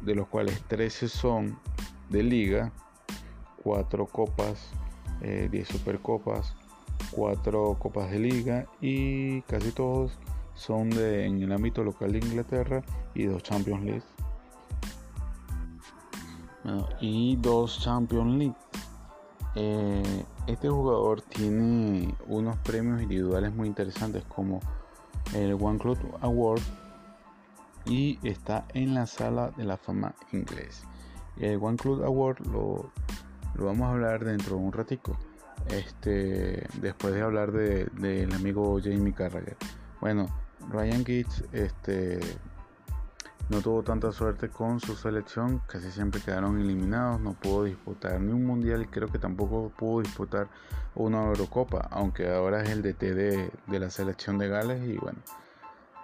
de 0.00 0.14
los 0.14 0.28
cuales 0.28 0.62
13 0.68 1.08
son 1.08 1.58
de 2.08 2.22
liga, 2.22 2.72
4 3.62 4.06
copas, 4.06 4.70
10 5.20 5.52
eh, 5.52 5.64
supercopas, 5.64 6.54
4 7.10 7.76
copas 7.78 8.10
de 8.10 8.18
liga 8.18 8.66
y 8.80 9.42
casi 9.42 9.70
todos 9.72 10.18
son 10.54 10.90
de, 10.90 11.26
en 11.26 11.42
el 11.42 11.52
ámbito 11.52 11.82
local 11.82 12.12
de 12.12 12.18
Inglaterra 12.18 12.82
y 13.14 13.24
dos 13.24 13.42
Champions 13.42 13.84
League. 13.84 14.02
y 17.00 17.36
dos 17.36 17.80
Champions 17.80 18.34
League. 18.36 18.54
Eh, 19.54 20.24
este 20.46 20.68
jugador 20.68 21.20
tiene 21.22 22.14
unos 22.26 22.56
premios 22.58 23.02
individuales 23.02 23.54
muy 23.54 23.68
interesantes 23.68 24.24
como 24.24 24.60
el 25.34 25.54
One 25.60 25.78
Club 25.78 25.98
Award 26.20 26.62
y 27.84 28.18
está 28.26 28.64
en 28.72 28.94
la 28.94 29.06
sala 29.06 29.50
de 29.56 29.64
la 29.64 29.76
fama 29.76 30.14
inglés. 30.32 30.84
El 31.38 31.58
One 31.62 31.76
Club 31.76 32.02
Award 32.04 32.46
lo, 32.46 32.90
vamos 33.56 33.82
a 33.82 33.90
hablar 33.90 34.24
dentro 34.24 34.56
de 34.56 34.62
un 34.62 34.72
ratico. 34.72 35.16
Este, 35.68 36.66
después 36.80 37.14
de 37.14 37.22
hablar 37.22 37.52
del 37.52 37.88
de, 37.94 38.28
amigo 38.34 38.78
Jamie 38.82 39.12
Carragher. 39.12 39.56
Bueno, 40.00 40.26
Ryan 40.70 41.04
Giggs 41.04 41.44
este, 41.52 42.18
no 43.48 43.60
tuvo 43.60 43.82
tanta 43.82 44.12
suerte 44.12 44.48
con 44.48 44.80
su 44.80 44.94
selección, 44.94 45.60
casi 45.66 45.90
siempre 45.90 46.20
quedaron 46.20 46.58
eliminados, 46.58 47.20
no 47.20 47.34
pudo 47.34 47.64
disputar 47.64 48.20
ni 48.20 48.32
un 48.32 48.46
mundial 48.46 48.82
y 48.82 48.86
creo 48.86 49.08
que 49.08 49.18
tampoco 49.18 49.70
pudo 49.76 50.00
disputar 50.02 50.48
una 50.94 51.22
Eurocopa, 51.24 51.88
aunque 51.90 52.32
ahora 52.32 52.62
es 52.62 52.70
el 52.70 52.82
DT 52.82 53.00
de, 53.14 53.50
de 53.66 53.78
la 53.78 53.90
selección 53.90 54.38
de 54.38 54.48
Gales 54.48 54.82
y 54.88 54.96
bueno, 54.96 55.18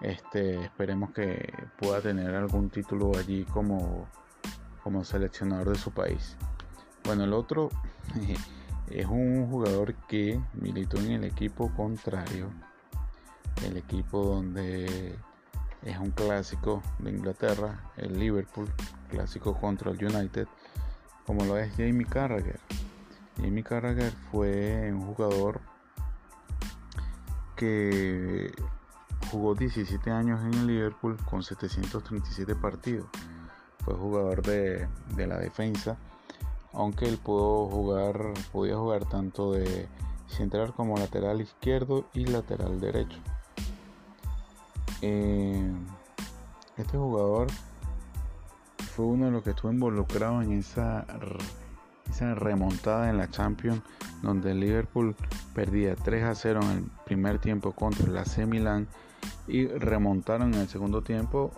Este, 0.01 0.63
esperemos 0.63 1.11
que 1.13 1.53
pueda 1.79 2.01
tener 2.01 2.35
algún 2.35 2.71
título 2.71 3.13
allí 3.19 3.45
como, 3.45 4.07
como 4.83 5.05
seleccionador 5.05 5.71
de 5.71 5.77
su 5.77 5.91
país. 5.91 6.37
Bueno, 7.05 7.25
el 7.25 7.33
otro 7.33 7.71
es 8.91 9.07
un 9.07 9.49
jugador 9.51 9.95
que 10.07 10.41
militó 10.55 10.99
en 10.99 11.13
el 11.13 11.25
equipo 11.25 11.73
contrario, 11.75 12.51
el 13.65 13.77
equipo 13.77 14.23
donde 14.23 15.17
es 15.83 15.99
un 15.99 16.11
clásico 16.11 16.83
de 16.99 17.11
Inglaterra, 17.11 17.91
el 17.97 18.19
Liverpool, 18.19 18.69
clásico 19.11 19.55
contra 19.59 19.91
el 19.91 20.05
United, 20.05 20.49
como 21.27 21.45
lo 21.45 21.59
es 21.59 21.73
Jamie 21.77 22.07
Carragher. 22.07 22.61
Jamie 23.37 23.63
Carragher 23.63 24.13
fue 24.31 24.91
un 24.93 25.03
jugador 25.07 25.61
que 27.57 28.53
jugó 29.31 29.55
17 29.55 30.11
años 30.11 30.41
en 30.45 30.55
el 30.55 30.67
Liverpool 30.67 31.17
con 31.25 31.43
737 31.43 32.55
partidos. 32.55 33.07
Fue 33.85 33.95
jugador 33.95 34.43
de, 34.43 34.89
la 35.17 35.39
defensa, 35.39 35.97
aunque 36.73 37.07
él 37.07 37.19
pudo 37.19 37.69
jugar, 37.69 38.35
podía 38.53 38.77
jugar 38.77 39.09
tanto 39.09 39.53
de 39.53 39.89
central 40.27 40.75
como 40.75 40.97
lateral 40.97 41.41
izquierdo 41.41 42.07
y 42.13 42.27
lateral 42.27 42.81
derecho. 42.81 43.19
Eh, 45.03 45.73
este 46.77 46.99
jugador 46.99 47.49
fue 48.95 49.07
uno 49.07 49.27
de 49.27 49.31
los 49.31 49.45
que 49.45 49.51
estuvo 49.51 49.71
involucrado 49.71 50.43
en 50.43 50.53
esa, 50.53 51.07
remontada 52.35 53.11
en 53.11 53.19
la 53.19 53.31
Champions, 53.31 53.81
donde 54.23 54.55
Liverpool 54.55 55.15
perdía 55.55 55.95
3 55.95 56.25
a 56.25 56.35
0 56.35 56.61
en 56.63 56.71
el 56.71 56.85
primer 57.05 57.39
tiempo 57.39 57.73
contra 57.73 58.07
el 58.07 58.17
AC 58.17 58.39
Milan 58.47 58.89
y 59.47 59.67
remontaron 59.67 60.55
en 60.55 60.61
el 60.61 60.69
segundo 60.69 61.03
tiempo. 61.03 61.53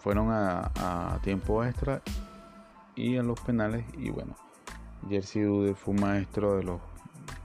Fueron 0.00 0.28
a, 0.30 1.18
tiempo 1.22 1.64
extra 1.64 2.02
y 2.94 3.16
a 3.16 3.22
los 3.22 3.40
penales. 3.40 3.84
Y 3.96 4.10
bueno, 4.10 4.36
Jersey 5.08 5.42
Dude 5.42 5.74
fue 5.74 5.94
maestro 5.94 6.56
de 6.56 6.64
los 6.64 6.80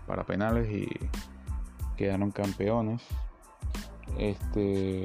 para 0.08 0.24
penales 0.24 0.70
y 0.70 0.88
quedaron 1.96 2.32
campeones. 2.32 3.02
Este, 4.18 5.04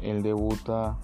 él 0.00 0.22
debuta 0.22 0.96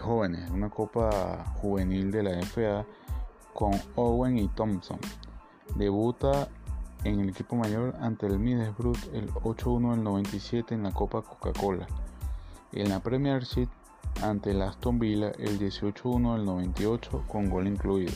jóvenes, 0.00 0.50
una 0.50 0.70
copa 0.70 1.44
juvenil 1.60 2.10
de 2.10 2.22
la 2.24 2.42
FA 2.42 2.84
con 3.54 3.70
Owen 3.94 4.38
y 4.38 4.48
Thompson. 4.48 4.98
Debuta 5.76 6.48
en 7.04 7.20
el 7.20 7.28
equipo 7.28 7.54
mayor 7.54 7.94
ante 8.00 8.26
el 8.26 8.38
Middlesbrough 8.38 8.98
el 9.14 9.30
8-1 9.32 9.92
del 9.92 10.02
97 10.02 10.74
en 10.74 10.82
la 10.82 10.92
Copa 10.92 11.22
Coca-Cola. 11.22 11.86
En 12.72 12.88
la 12.88 13.00
Premiership 13.00 13.68
ante 14.22 14.50
el 14.50 14.62
Aston 14.62 14.98
Villa 14.98 15.32
el 15.38 15.58
18-1 15.58 16.36
del 16.36 16.44
98 16.44 17.24
con 17.28 17.48
gol 17.48 17.66
incluido. 17.66 18.12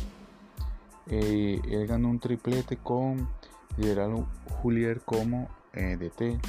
Eh, 1.07 1.61
él 1.71 1.87
ganó 1.87 2.09
un 2.09 2.19
triplete 2.19 2.77
con 2.77 3.29
Gerald 3.77 4.25
Julier 4.63 5.01
como 5.03 5.49
eh, 5.73 5.97
DT 5.97 6.41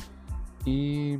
y 0.65 1.19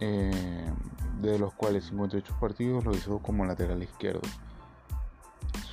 eh, 0.00 0.72
de 1.20 1.38
los 1.38 1.52
cuales 1.54 1.84
58 1.84 2.36
partidos 2.40 2.84
lo 2.84 2.92
hizo 2.92 3.18
como 3.18 3.44
lateral 3.44 3.82
izquierdo. 3.82 4.22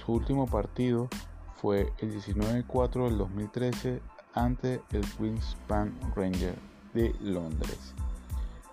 Su 0.05 0.13
último 0.13 0.45
partido 0.47 1.07
fue 1.61 1.91
el 1.99 2.15
19-4 2.15 3.05
del 3.05 3.17
2013 3.17 4.01
ante 4.33 4.81
el 4.91 5.01
Queen's 5.17 5.57
Park 5.67 5.91
Ranger 6.15 6.55
de 6.93 7.13
Londres. 7.21 7.93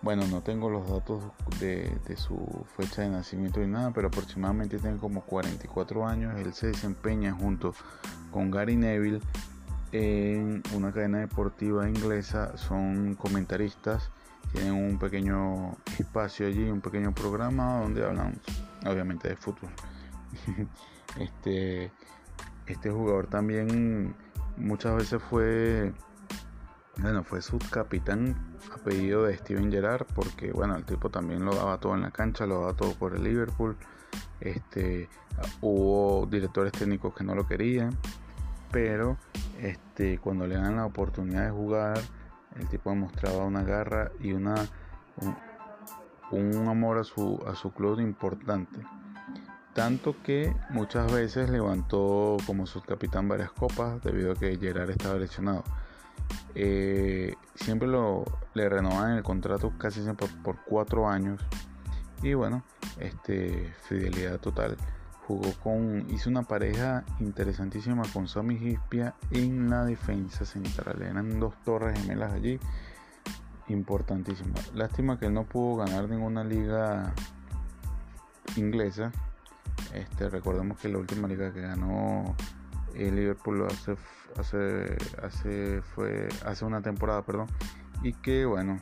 Bueno, 0.03 0.27
no 0.29 0.43
tengo 0.43 0.71
los 0.71 0.89
datos 0.89 1.23
de, 1.59 1.99
su 2.17 2.65
fecha 2.77 3.03
de 3.03 3.11
nacimiento 3.11 3.61
ni 3.61 3.67
nada, 3.67 3.91
pero 3.93 4.09
aproximadamente 4.09 4.79
tiene 4.79 4.99
como 4.99 5.23
44 5.23 6.07
años. 6.07 6.39
Él 6.39 6.53
se 6.53 6.69
desempeña 6.69 7.33
junto 7.33 7.75
con 8.31 8.51
Gary 8.51 8.77
Neville 8.77 9.21
en 9.93 10.63
una 10.75 10.93
cadena 10.93 11.19
deportiva 11.19 11.89
inglesa. 11.89 12.57
Son 12.57 13.15
comentaristas 13.15 14.11
tienen 14.53 14.73
un 14.73 14.99
pequeño 14.99 15.77
espacio 15.99 16.47
allí, 16.47 16.69
un 16.69 16.81
pequeño 16.81 17.13
programa 17.13 17.81
donde 17.81 18.05
hablan 18.05 18.41
obviamente 18.87 19.29
de 19.29 19.37
fútbol. 19.37 19.71
este, 21.21 21.91
este 22.67 22.91
jugador 22.91 23.27
también 23.27 24.15
muchas 24.57 24.97
veces 24.97 25.23
fue, 25.23 25.93
bueno, 26.99 27.25
fue 27.25 27.43
subcapitán 27.43 28.57
a 28.75 28.79
pedido 28.79 29.25
de 29.25 29.37
Steven 29.37 29.71
Gerrard 29.71 30.07
porque 30.15 30.53
bueno, 30.53 30.77
el 30.77 30.85
tipo 30.85 31.11
también 31.11 31.45
lo 31.45 31.55
daba 31.55 31.79
todo 31.79 31.95
en 31.95 32.03
la 32.03 32.11
cancha, 32.11 32.47
lo 32.47 32.61
daba 32.61 32.75
todo 32.75 32.95
por 32.95 33.15
el 33.15 33.25
Liverpool. 33.25 33.77
Este, 34.41 35.09
hubo 35.61 36.27
directores 36.27 36.73
técnicos 36.73 37.15
que 37.15 37.25
no 37.25 37.35
lo 37.35 37.47
querían, 37.47 37.97
pero 38.71 39.17
este, 39.61 40.19
cuando 40.19 40.47
le 40.47 40.57
dan 40.57 40.77
la 40.77 40.87
oportunidad 40.87 41.45
de 41.45 41.51
jugar, 41.51 41.99
el 42.57 42.67
tipo 42.69 42.91
demostraba 42.91 43.45
una 43.45 43.63
garra 43.63 44.11
y 44.21 44.33
una 44.33 44.55
un, 46.31 46.69
amor 46.69 46.99
a 46.99 47.05
su, 47.05 47.43
a 47.47 47.55
su 47.55 47.73
club 47.73 48.01
importante. 48.01 48.81
Tanto 49.75 50.17
que 50.23 50.55
muchas 50.71 51.13
veces 51.13 51.51
levantó 51.51 52.39
como 52.47 52.67
subcapitán 52.67 53.29
varias 53.29 53.53
copas 53.53 54.03
debido 54.03 54.33
a 54.33 54.35
que 54.35 54.57
Gerard 54.57 54.91
estaba 54.91 55.17
lesionado. 55.17 55.65
Eh, 56.55 57.35
siempre 57.55 57.87
lo, 57.89 58.25
le 58.55 58.69
renovaban 58.69 59.13
el 59.13 59.23
contrato 59.23 59.73
casi 59.79 60.03
siempre 60.03 60.29
por, 60.43 60.57
cuatro 60.65 61.09
años. 61.09 61.41
Y 62.23 62.35
bueno, 62.35 62.63
este, 62.99 63.75
fidelidad 63.89 64.41
total 64.41 64.77
jugó 65.27 65.53
con, 65.63 66.07
hizo 66.11 66.31
una 66.31 66.43
pareja 66.43 67.05
interesantísima 67.19 68.03
con 68.13 68.29
Sammy 68.29 68.55
Hispia 68.55 69.15
en 69.33 69.69
la 69.69 69.85
defensa 69.85 70.45
central. 70.45 71.03
Eran 71.03 71.41
dos 71.41 71.55
torres 71.65 71.99
gemelas 72.01 72.33
allí, 72.33 72.61
importantísimas. 73.69 74.73
Lástima 74.75 75.19
que 75.19 75.29
no 75.29 75.45
pudo 75.45 75.85
ganar 75.85 76.09
ninguna 76.09 76.45
liga 76.45 77.13
inglesa. 78.57 79.11
Este, 79.93 80.29
recordemos 80.29 80.79
que 80.79 80.89
la 80.89 80.99
última 80.99 81.27
liga 81.27 81.53
que 81.53 81.61
ganó 81.61 82.37
el 82.97 83.17
Liverpool 83.17 83.67
hace, 83.67 83.97
hace, 84.39 84.97
hace, 85.23 85.83
fue, 85.83 86.29
hace 86.45 86.65
una 86.65 86.81
temporada, 86.83 87.23
perdón, 87.23 87.47
y 88.03 88.13
que 88.13 88.45
bueno, 88.45 88.81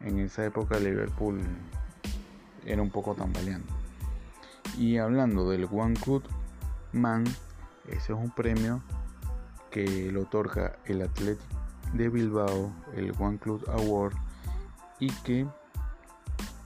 en 0.00 0.18
esa 0.18 0.44
época 0.44 0.78
Liverpool 0.78 1.40
era 2.64 2.82
un 2.82 2.90
poco 2.90 3.14
tambaleante. 3.14 3.72
Y 4.76 4.98
hablando 4.98 5.50
del 5.50 5.68
One 5.70 5.94
Club 5.94 6.22
Man, 6.92 7.24
ese 7.86 8.12
es 8.12 8.18
un 8.18 8.30
premio 8.30 8.82
que 9.70 10.10
lo 10.12 10.22
otorga 10.22 10.76
el 10.84 11.02
Athletic 11.02 11.40
de 11.94 12.08
Bilbao, 12.08 12.72
el 12.94 13.12
One 13.18 13.38
Club 13.38 13.64
Award, 13.68 14.14
y 15.00 15.10
que 15.22 15.46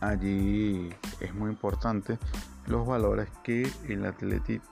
allí 0.00 0.90
es 1.20 1.34
muy 1.34 1.50
importante 1.50 2.18
los 2.66 2.86
valores 2.86 3.28
que 3.42 3.70
el 3.88 4.04
Athletic 4.04 4.62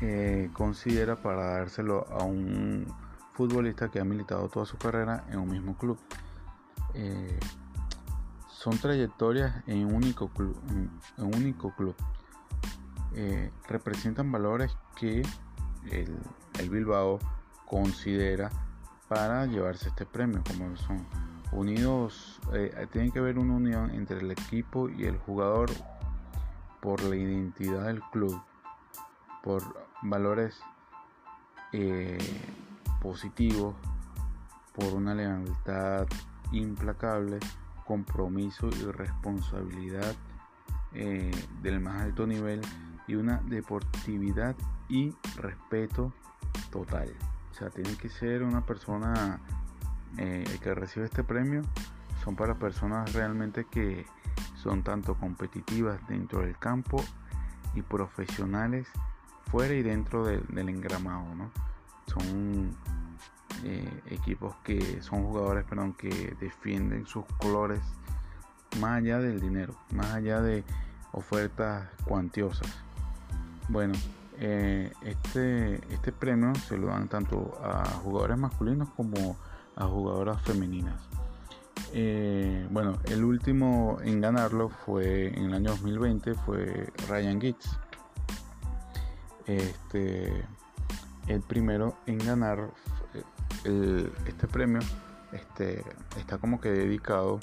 eh, 0.00 0.50
considera 0.52 1.16
para 1.16 1.58
dárselo 1.58 2.06
a 2.10 2.24
un 2.24 2.86
futbolista 3.32 3.90
que 3.90 4.00
ha 4.00 4.04
militado 4.04 4.48
toda 4.48 4.66
su 4.66 4.78
carrera 4.78 5.24
en 5.30 5.38
un 5.38 5.48
mismo 5.48 5.76
club. 5.76 5.98
Eh, 6.94 7.38
son 8.48 8.78
trayectorias 8.78 9.62
en 9.66 9.84
un 9.86 9.94
único 9.94 10.28
club, 10.28 10.56
en 10.70 11.24
único 11.24 11.74
club. 11.76 11.94
Eh, 13.14 13.50
representan 13.68 14.32
valores 14.32 14.76
que 14.98 15.22
el, 15.90 16.70
Bilbao 16.70 17.18
considera 17.64 18.50
para 19.08 19.46
llevarse 19.46 19.88
este 19.88 20.04
premio, 20.04 20.42
como 20.46 20.76
son 20.76 21.06
unidos, 21.52 22.40
eh, 22.52 22.88
tiene 22.90 23.12
que 23.12 23.20
haber 23.20 23.38
una 23.38 23.54
unión 23.54 23.90
entre 23.90 24.18
el 24.18 24.30
equipo 24.30 24.88
y 24.88 25.04
el 25.04 25.16
jugador 25.16 25.70
por 26.80 27.02
la 27.02 27.14
identidad 27.14 27.84
del 27.86 28.02
club, 28.10 28.42
por 29.42 29.85
valores 30.08 30.60
eh, 31.72 32.18
positivos, 33.00 33.74
por 34.74 34.92
una 34.94 35.14
lealtad 35.14 36.06
implacable, 36.52 37.38
compromiso 37.86 38.68
y 38.68 38.90
responsabilidad 38.90 40.14
del 41.62 41.80
más 41.80 42.02
alto 42.02 42.26
nivel 42.26 42.62
y 43.06 43.16
una 43.16 43.42
deportividad 43.46 44.56
y 44.88 45.14
respeto 45.36 46.12
total. 46.70 47.12
O 47.50 47.54
sea, 47.54 47.70
tiene 47.70 47.96
que 47.96 48.08
ser 48.08 48.42
una 48.42 48.64
persona 48.64 49.40
eh, 50.18 50.44
que 50.62 50.74
recibe 50.74 51.06
este 51.06 51.24
premio. 51.24 51.62
Son 52.24 52.36
para 52.36 52.58
personas 52.58 53.12
realmente 53.12 53.66
que 53.70 54.06
son 54.56 54.82
tanto 54.82 55.14
competitivas 55.14 56.06
dentro 56.08 56.40
del 56.40 56.58
campo 56.58 57.02
y 57.74 57.82
profesionales 57.82 58.88
fuera 59.56 59.72
y 59.72 59.82
dentro 59.82 60.26
del, 60.26 60.68
engramado. 60.68 61.34
¿no? 61.34 61.50
Son 62.08 62.76
eh, 63.64 64.02
equipos 64.10 64.54
que 64.62 65.00
son 65.00 65.24
jugadores 65.24 65.64
perdón, 65.64 65.94
que 65.94 66.36
defienden 66.38 67.06
sus 67.06 67.24
colores 67.38 67.80
más 68.82 68.98
allá 68.98 69.18
del 69.18 69.40
dinero, 69.40 69.74
más 69.94 70.12
allá 70.12 70.42
de 70.42 70.62
ofertas 71.12 71.88
cuantiosas. 72.04 72.68
Bueno, 73.70 73.94
eh, 74.38 74.92
este, 75.00 75.76
este 75.90 76.12
premio 76.12 76.54
se 76.54 76.76
lo 76.76 76.88
dan 76.88 77.08
tanto 77.08 77.58
a 77.64 77.82
jugadores 78.04 78.36
masculinos 78.36 78.90
como 78.94 79.38
a 79.74 79.86
jugadoras 79.86 80.38
femeninas. 80.42 81.00
Eh, 81.94 82.68
bueno, 82.70 82.98
el 83.06 83.24
último 83.24 84.00
en 84.04 84.20
ganarlo 84.20 84.68
fue 84.68 85.28
en 85.28 85.46
el 85.46 85.54
año 85.54 85.70
2020 85.70 86.34
fue 86.34 86.92
Ryan 87.08 87.40
Giggs. 87.40 87.78
Este, 89.46 90.44
el 91.28 91.40
primero 91.42 91.96
en 92.06 92.18
ganar 92.18 92.70
este 93.64 94.46
premio 94.46 94.80
este, 95.32 95.84
está 96.16 96.38
como 96.38 96.60
que 96.60 96.70
dedicado 96.70 97.40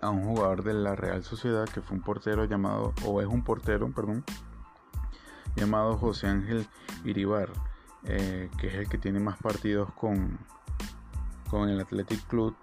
a 0.00 0.10
un 0.10 0.24
jugador 0.24 0.62
de 0.62 0.74
la 0.74 0.96
Real 0.96 1.22
Sociedad 1.22 1.68
que 1.68 1.80
fue 1.80 1.96
un 1.96 2.02
portero 2.02 2.44
llamado, 2.44 2.94
o 3.04 3.20
es 3.20 3.26
un 3.26 3.42
portero, 3.42 3.90
perdón, 3.92 4.24
llamado 5.56 5.96
José 5.98 6.28
Ángel 6.28 6.66
Iribar, 7.04 7.50
eh, 8.04 8.50
que 8.58 8.68
es 8.68 8.74
el 8.74 8.88
que 8.88 8.98
tiene 8.98 9.20
más 9.20 9.36
partidos 9.38 9.92
con, 9.92 10.38
con 11.50 11.68
el 11.68 11.80
Athletic 11.80 12.26
Club 12.28 12.56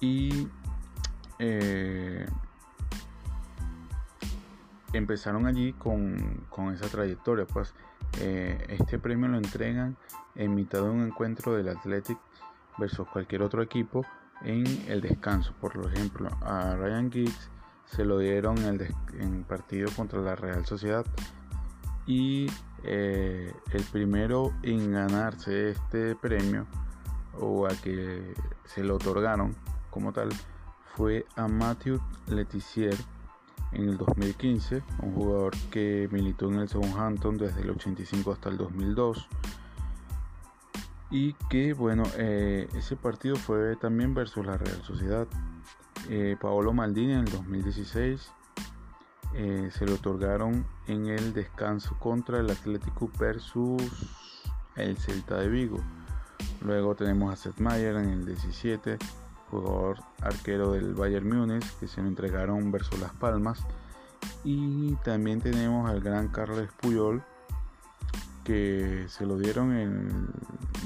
y 0.00 0.48
eh, 1.38 2.26
empezaron 4.92 5.46
allí 5.46 5.72
con, 5.74 6.44
con, 6.48 6.74
esa 6.74 6.88
trayectoria. 6.88 7.46
Pues 7.46 7.72
eh, 8.18 8.64
este 8.68 8.98
premio 8.98 9.28
lo 9.28 9.38
entregan 9.38 9.96
en 10.34 10.54
mitad 10.54 10.82
de 10.82 10.90
un 10.90 11.02
encuentro 11.02 11.54
del 11.54 11.68
Athletic 11.68 12.18
versus 12.78 13.06
cualquier 13.08 13.42
otro 13.42 13.62
equipo 13.62 14.04
en 14.42 14.64
el 14.88 15.00
descanso. 15.00 15.52
Por 15.60 15.76
ejemplo, 15.92 16.28
a 16.42 16.76
Ryan 16.76 17.10
Giggs 17.10 17.50
se 17.84 18.04
lo 18.04 18.18
dieron 18.18 18.58
en 18.58 18.80
el 19.20 19.44
partido 19.44 19.90
contra 19.96 20.20
la 20.20 20.36
Real 20.36 20.64
Sociedad 20.64 21.04
y 22.06 22.46
eh, 22.84 23.52
el 23.72 23.82
primero 23.84 24.52
en 24.62 24.92
ganarse 24.92 25.70
este 25.70 26.16
premio 26.16 26.66
o 27.38 27.66
a 27.66 27.70
que 27.70 28.34
se 28.64 28.82
lo 28.82 28.96
otorgaron 28.96 29.54
como 29.90 30.12
tal 30.12 30.30
fue 30.96 31.26
a 31.36 31.46
Matthew 31.46 32.00
Letizier 32.26 32.96
en 33.72 33.88
el 33.88 33.96
2015, 33.96 34.82
un 35.02 35.14
jugador 35.14 35.54
que 35.70 36.08
militó 36.10 36.48
en 36.48 36.60
el 36.60 36.68
Southampton 36.68 37.38
desde 37.38 37.60
el 37.62 37.70
85 37.70 38.32
hasta 38.32 38.48
el 38.48 38.56
2002 38.56 39.28
y 41.10 41.34
que 41.48 41.72
bueno 41.72 42.04
eh, 42.16 42.68
ese 42.74 42.96
partido 42.96 43.36
fue 43.36 43.76
también 43.76 44.14
versus 44.14 44.46
la 44.46 44.56
Real 44.56 44.82
Sociedad. 44.82 45.26
Eh, 46.08 46.36
Paolo 46.40 46.72
Maldini 46.72 47.12
en 47.12 47.20
el 47.20 47.30
2016 47.32 48.32
eh, 49.34 49.70
se 49.72 49.86
le 49.86 49.92
otorgaron 49.92 50.66
en 50.86 51.06
el 51.06 51.32
descanso 51.32 51.96
contra 51.98 52.40
el 52.40 52.50
Atlético 52.50 53.10
versus 53.18 53.82
el 54.76 54.96
Celta 54.96 55.36
de 55.36 55.48
Vigo. 55.48 55.78
Luego 56.62 56.94
tenemos 56.94 57.32
a 57.32 57.36
Seth 57.36 57.58
Mayer 57.58 57.96
en 57.96 58.08
el 58.10 58.24
17 58.24 58.98
jugador 59.50 59.98
arquero 60.22 60.72
del 60.72 60.94
Bayern 60.94 61.28
Múnich 61.28 61.66
que 61.78 61.88
se 61.88 62.00
lo 62.00 62.08
entregaron 62.08 62.70
versus 62.70 62.98
Las 63.00 63.12
Palmas 63.12 63.64
y 64.44 64.94
también 65.04 65.40
tenemos 65.40 65.88
al 65.88 66.00
gran 66.00 66.28
Carles 66.28 66.70
Puyol 66.80 67.22
que 68.44 69.04
se 69.08 69.26
lo 69.26 69.38
dieron 69.38 69.76
en 69.76 70.26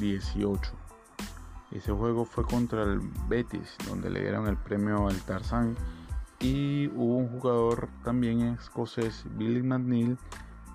18. 0.01 0.73
Ese 1.71 1.93
juego 1.93 2.25
fue 2.25 2.45
contra 2.45 2.83
el 2.83 3.01
Betis, 3.29 3.77
donde 3.89 4.11
le 4.11 4.21
dieron 4.21 4.47
el 4.47 4.57
premio 4.57 5.09
al 5.09 5.17
Tarzán. 5.23 5.77
Y 6.41 6.89
hubo 6.89 7.17
un 7.17 7.29
jugador 7.29 7.89
también 8.05 8.43
escocés, 8.43 9.25
Billy 9.37 9.63
McNeil, 9.63 10.19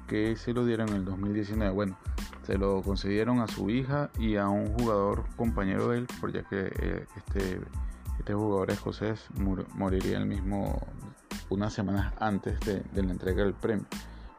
que 0.10 0.36
se 0.36 0.54
lo 0.54 0.65
dieron 0.65 0.89
en 0.89 0.95
el 0.95 1.06
2019. 1.06 1.72
Bueno, 1.72 1.98
se 2.43 2.58
lo 2.58 2.82
concedieron 2.82 3.39
a 3.39 3.48
su 3.48 3.69
hija 3.69 4.10
y 4.17 4.36
a 4.36 4.50
un 4.50 4.67
jugador 4.74 5.24
compañero 5.38 5.89
de 5.89 6.00
él, 6.00 6.08
porque 6.19 6.43
que 6.50 6.72
eh, 6.80 7.06
este, 7.15 7.62
este 8.17 8.34
jugador 8.34 8.72
escocés 8.72 9.28
moriría 9.76 10.17
el 10.17 10.26
mismo 10.26 10.82
unas 11.50 11.74
semanas 11.74 12.13
antes 12.19 12.60
de, 12.62 12.82
de 12.91 13.04
la 13.04 13.12
entrega 13.12 13.43
del 13.43 13.54
premio, 13.54 13.86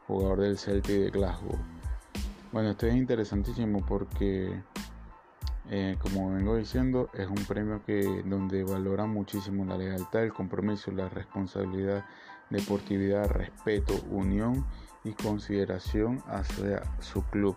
jugador 0.07 0.41
del 0.41 0.57
Celtic 0.57 0.95
de 0.95 1.09
Glasgow. 1.09 1.57
Bueno, 2.51 2.71
esto 2.71 2.85
es 2.87 2.95
interesantísimo 2.95 3.85
porque, 3.85 4.61
eh, 5.69 5.95
como 6.01 6.33
vengo 6.33 6.57
diciendo, 6.57 7.09
es 7.13 7.27
un 7.27 7.45
premio 7.45 7.81
que 7.85 8.23
donde 8.25 8.65
valora 8.65 9.05
muchísimo 9.05 9.63
la 9.63 9.77
lealtad, 9.77 10.23
el 10.23 10.33
compromiso, 10.33 10.91
la 10.91 11.07
responsabilidad, 11.07 12.05
deportividad, 12.49 13.29
respeto, 13.29 13.93
unión 14.09 14.65
y 15.03 15.11
consideración 15.13 16.23
hacia 16.27 16.83
su 16.99 17.23
club. 17.23 17.55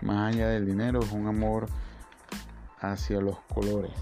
Más 0.00 0.34
allá 0.34 0.48
del 0.48 0.66
dinero, 0.66 1.00
es 1.00 1.12
un 1.12 1.26
amor 1.26 1.66
hacia 2.80 3.20
los 3.20 3.38
colores. 3.54 3.92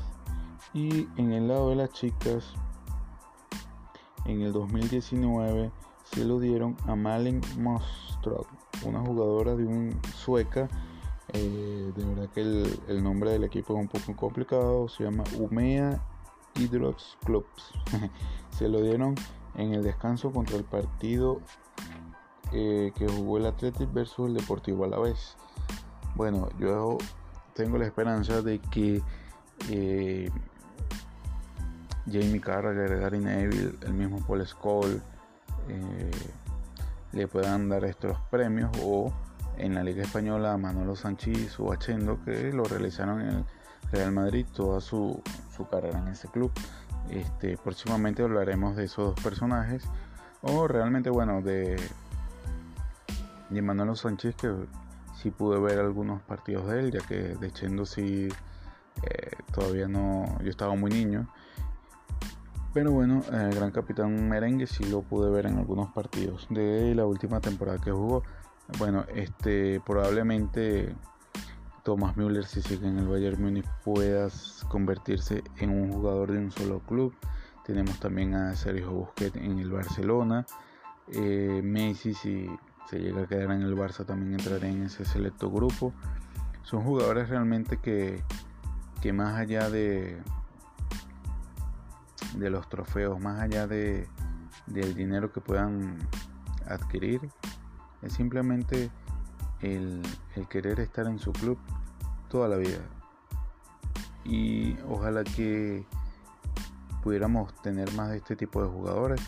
Y 0.73 1.09
en 1.17 1.33
el 1.33 1.49
lado 1.49 1.71
de 1.71 1.77
las 1.77 1.91
chicas, 1.91 2.53
en 4.25 4.43
el 4.43 4.53
2019 4.53 5.71
se 6.05 6.25
lo 6.25 6.39
dieron 6.39 6.77
a 6.87 6.95
Malen 6.95 7.41
Mostrot 7.59 8.47
una 8.85 9.01
jugadora 9.01 9.57
de 9.57 9.67
un 9.67 9.99
sueca. 10.15 10.69
Eh, 11.33 11.93
de 11.95 12.05
verdad 12.05 12.29
que 12.31 12.41
el, 12.41 13.03
nombre 13.03 13.31
del 13.31 13.45
equipo 13.45 13.75
es 13.75 13.81
un 13.81 13.89
poco 13.89 14.17
complicado. 14.17 14.89
Se 14.89 15.05
llama 15.05 15.25
Umea 15.39 16.03
Hydrox 16.57 17.19
Clubs. 17.25 17.73
se 18.51 18.69
lo 18.69 18.83
dieron 18.83 19.15
en 19.57 19.75
el 19.75 19.83
descanso 19.83 20.31
contra 20.33 20.57
el 20.57 20.65
partido 20.65 21.41
eh, 22.53 22.93
que 22.97 23.09
jugó 23.09 23.39
el 23.39 23.47
Athletic 23.47 23.93
versus 23.93 24.29
el 24.29 24.35
Deportivo 24.35 24.85
a 24.85 24.89
la 24.89 24.99
vez. 24.99 25.37
Bueno, 26.15 26.49
yo 26.59 26.99
tengo 27.55 27.79
la 27.79 27.87
esperanza 27.87 28.43
de 28.43 28.59
que 28.59 29.03
eh, 29.69 30.31
Jamie 32.07 32.41
Carragher, 32.41 32.99
Gary 33.01 33.19
Neville, 33.19 33.75
el 33.83 33.95
mismo 33.95 34.19
Paul 34.27 34.47
Scholes, 34.47 35.01
le 37.13 37.29
puedan 37.29 37.69
dar 37.69 37.85
estos 37.85 38.17
premios 38.31 38.71
o 38.83 39.13
en 39.61 39.75
la 39.75 39.83
Liga 39.83 40.03
Española 40.03 40.57
Manolo 40.57 40.97
Sánchez 40.97 41.59
o 41.61 41.73
Achendo 41.73 42.23
que 42.25 42.53
lo 42.53 42.65
realizaron 42.65 43.21
en 43.21 43.29
el 43.29 43.45
Real 43.93 44.13
Madrid 44.13 44.47
toda 44.55 44.81
su, 44.81 45.23
carrera 45.71 45.99
en 45.99 46.09
ese 46.09 46.29
club. 46.29 46.51
Este, 47.11 47.57
próximamente 47.59 48.23
hablaremos 48.23 48.77
de 48.77 48.85
esos 48.85 49.15
dos 49.15 49.25
personajes 49.25 49.85
o 50.43 50.67
realmente 50.69 51.11
bueno 51.11 51.43
de, 51.43 51.77
de 53.51 53.63
Manolo 53.63 53.95
Sánchez 53.95 54.37
que 54.37 54.55
sí 55.15 55.31
pude 55.31 55.61
ver 55.61 55.79
algunos 55.79 56.23
partidos 56.23 56.67
de 56.69 56.81
él 56.81 56.93
ya 56.93 57.01
que 57.01 57.35
de 57.35 57.51
Chendo 57.51 57.85
sí 57.85 58.29
eh, 59.03 59.31
todavía 59.53 59.89
no 59.89 60.39
yo 60.43 60.51
estaba 60.51 60.75
muy 60.75 60.91
niño 60.91 61.29
pero 62.73 62.93
bueno, 62.93 63.23
el 63.33 63.53
gran 63.53 63.73
capitán 63.73 64.29
merengue 64.29 64.67
sí 64.67 64.85
lo 64.85 65.03
pude 65.03 65.29
ver 65.29 65.47
en 65.47 65.59
algunos 65.59 65.91
partidos 65.91 66.47
de 66.51 66.95
la 66.95 67.05
última 67.05 67.41
temporada 67.41 67.79
que 67.79 67.91
jugó. 67.91 68.23
Bueno, 68.79 69.05
este 69.13 69.81
probablemente 69.85 70.95
Thomas 71.83 72.17
Müller 72.17 72.45
si 72.45 72.63
sigue 72.63 72.87
en 72.87 72.99
el 72.99 73.09
Bayern 73.09 73.43
Múnich 73.43 73.67
pueda 73.85 74.29
convertirse 74.69 75.43
en 75.59 75.71
un 75.71 75.93
jugador 75.93 76.31
de 76.31 76.39
un 76.39 76.53
solo 76.53 76.79
club. 76.81 77.13
Tenemos 77.65 77.99
también 77.99 78.35
a 78.35 78.55
Sergio 78.55 78.93
Busquets 78.93 79.37
en 79.37 79.59
el 79.59 79.73
Barcelona. 79.73 80.47
Eh, 81.09 81.63
Messi 81.65 82.15
si 82.15 82.49
se 82.91 82.99
llega 82.99 83.23
a 83.23 83.27
quedar 83.27 83.53
en 83.53 83.63
el 83.63 83.77
Barça 83.77 84.05
también 84.05 84.33
entrará 84.33 84.67
en 84.67 84.83
ese 84.83 85.05
selecto 85.05 85.49
grupo. 85.49 85.93
Son 86.63 86.83
jugadores 86.83 87.29
realmente 87.29 87.77
que, 87.77 88.21
que 89.01 89.13
más 89.13 89.39
allá 89.39 89.71
de, 89.71 90.21
de 92.37 92.51
los 92.51 92.69
trofeos, 92.69 93.21
más 93.21 93.41
allá 93.41 93.69
de, 93.69 94.09
del 94.67 94.95
dinero 94.97 95.33
que 95.33 95.41
puedan 95.41 95.99
adquirir, 96.67 97.21
es 98.03 98.13
simplemente 98.13 98.91
el, 99.61 100.03
querer 100.49 100.81
estar 100.81 101.07
en 101.07 101.21
su 101.21 101.33
club 101.33 101.59
toda 102.29 102.49
la 102.49 102.57
vida. 102.57 102.81
Y 104.25 104.77
ojalá 104.89 105.23
que 105.23 105.87
pudiéramos 107.05 107.55
tener 107.63 107.93
más 107.95 108.11
de 108.11 108.17
este 108.17 108.35
tipo 108.35 108.61
de 108.63 108.69
jugadores. 108.69 109.21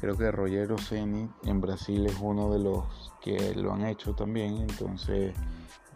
Creo 0.00 0.16
que 0.16 0.30
Rogero 0.32 0.78
Ceni 0.78 1.28
en 1.44 1.60
Brasil 1.60 2.06
es 2.06 2.16
uno 2.18 2.50
de 2.50 2.58
los 2.58 2.99
que 3.20 3.54
lo 3.54 3.72
han 3.72 3.86
hecho 3.86 4.14
también. 4.14 4.56
Entonces, 4.58 5.34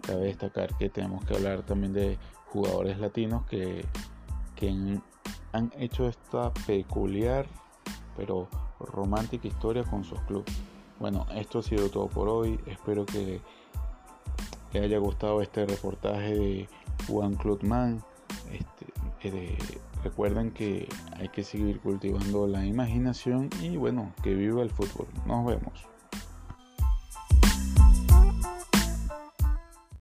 cabe 0.03 0.27
destacar 0.27 0.77
que 0.77 0.89
tenemos 0.89 1.25
que 1.25 1.35
hablar 1.35 1.63
también 1.63 1.93
de 1.93 2.19
jugadores 2.47 2.99
latinos 2.99 3.45
que, 3.47 3.85
que 4.57 4.69
han 5.53 5.73
hecho 5.77 6.09
esta 6.09 6.53
peculiar 6.67 7.47
pero 8.17 8.49
romántica 8.81 9.49
historia 9.49 9.85
con 9.85 10.05
sus 10.05 10.21
clubes. 10.21 10.53
Bueno, 10.99 11.27
esto 11.35 11.59
ha 11.59 11.63
sido 11.63 11.89
todo 11.91 12.09
por 12.09 12.29
hoy. 12.29 12.59
Espero 12.67 13.05
que 13.05 13.41
te 14.73 14.81
haya 14.81 14.99
gustado 14.99 15.43
este 15.43 15.67
reportaje 15.67 16.35
de 16.35 16.69
Juan 17.09 17.35
Clubman. 17.35 18.03
Este, 18.51 18.87
eh, 19.23 19.59
recuerden 20.03 20.51
que 20.53 20.89
hay 21.17 21.29
que 21.29 21.43
seguir 21.43 21.81
cultivando 21.81 22.47
la 22.47 22.65
imaginación 22.65 23.51
y 23.61 23.77
bueno, 23.77 24.13
que 24.23 24.35
viva 24.35 24.63
el 24.63 24.71
fútbol. 24.71 25.07
Nos 25.27 25.47
vemos. 25.47 25.94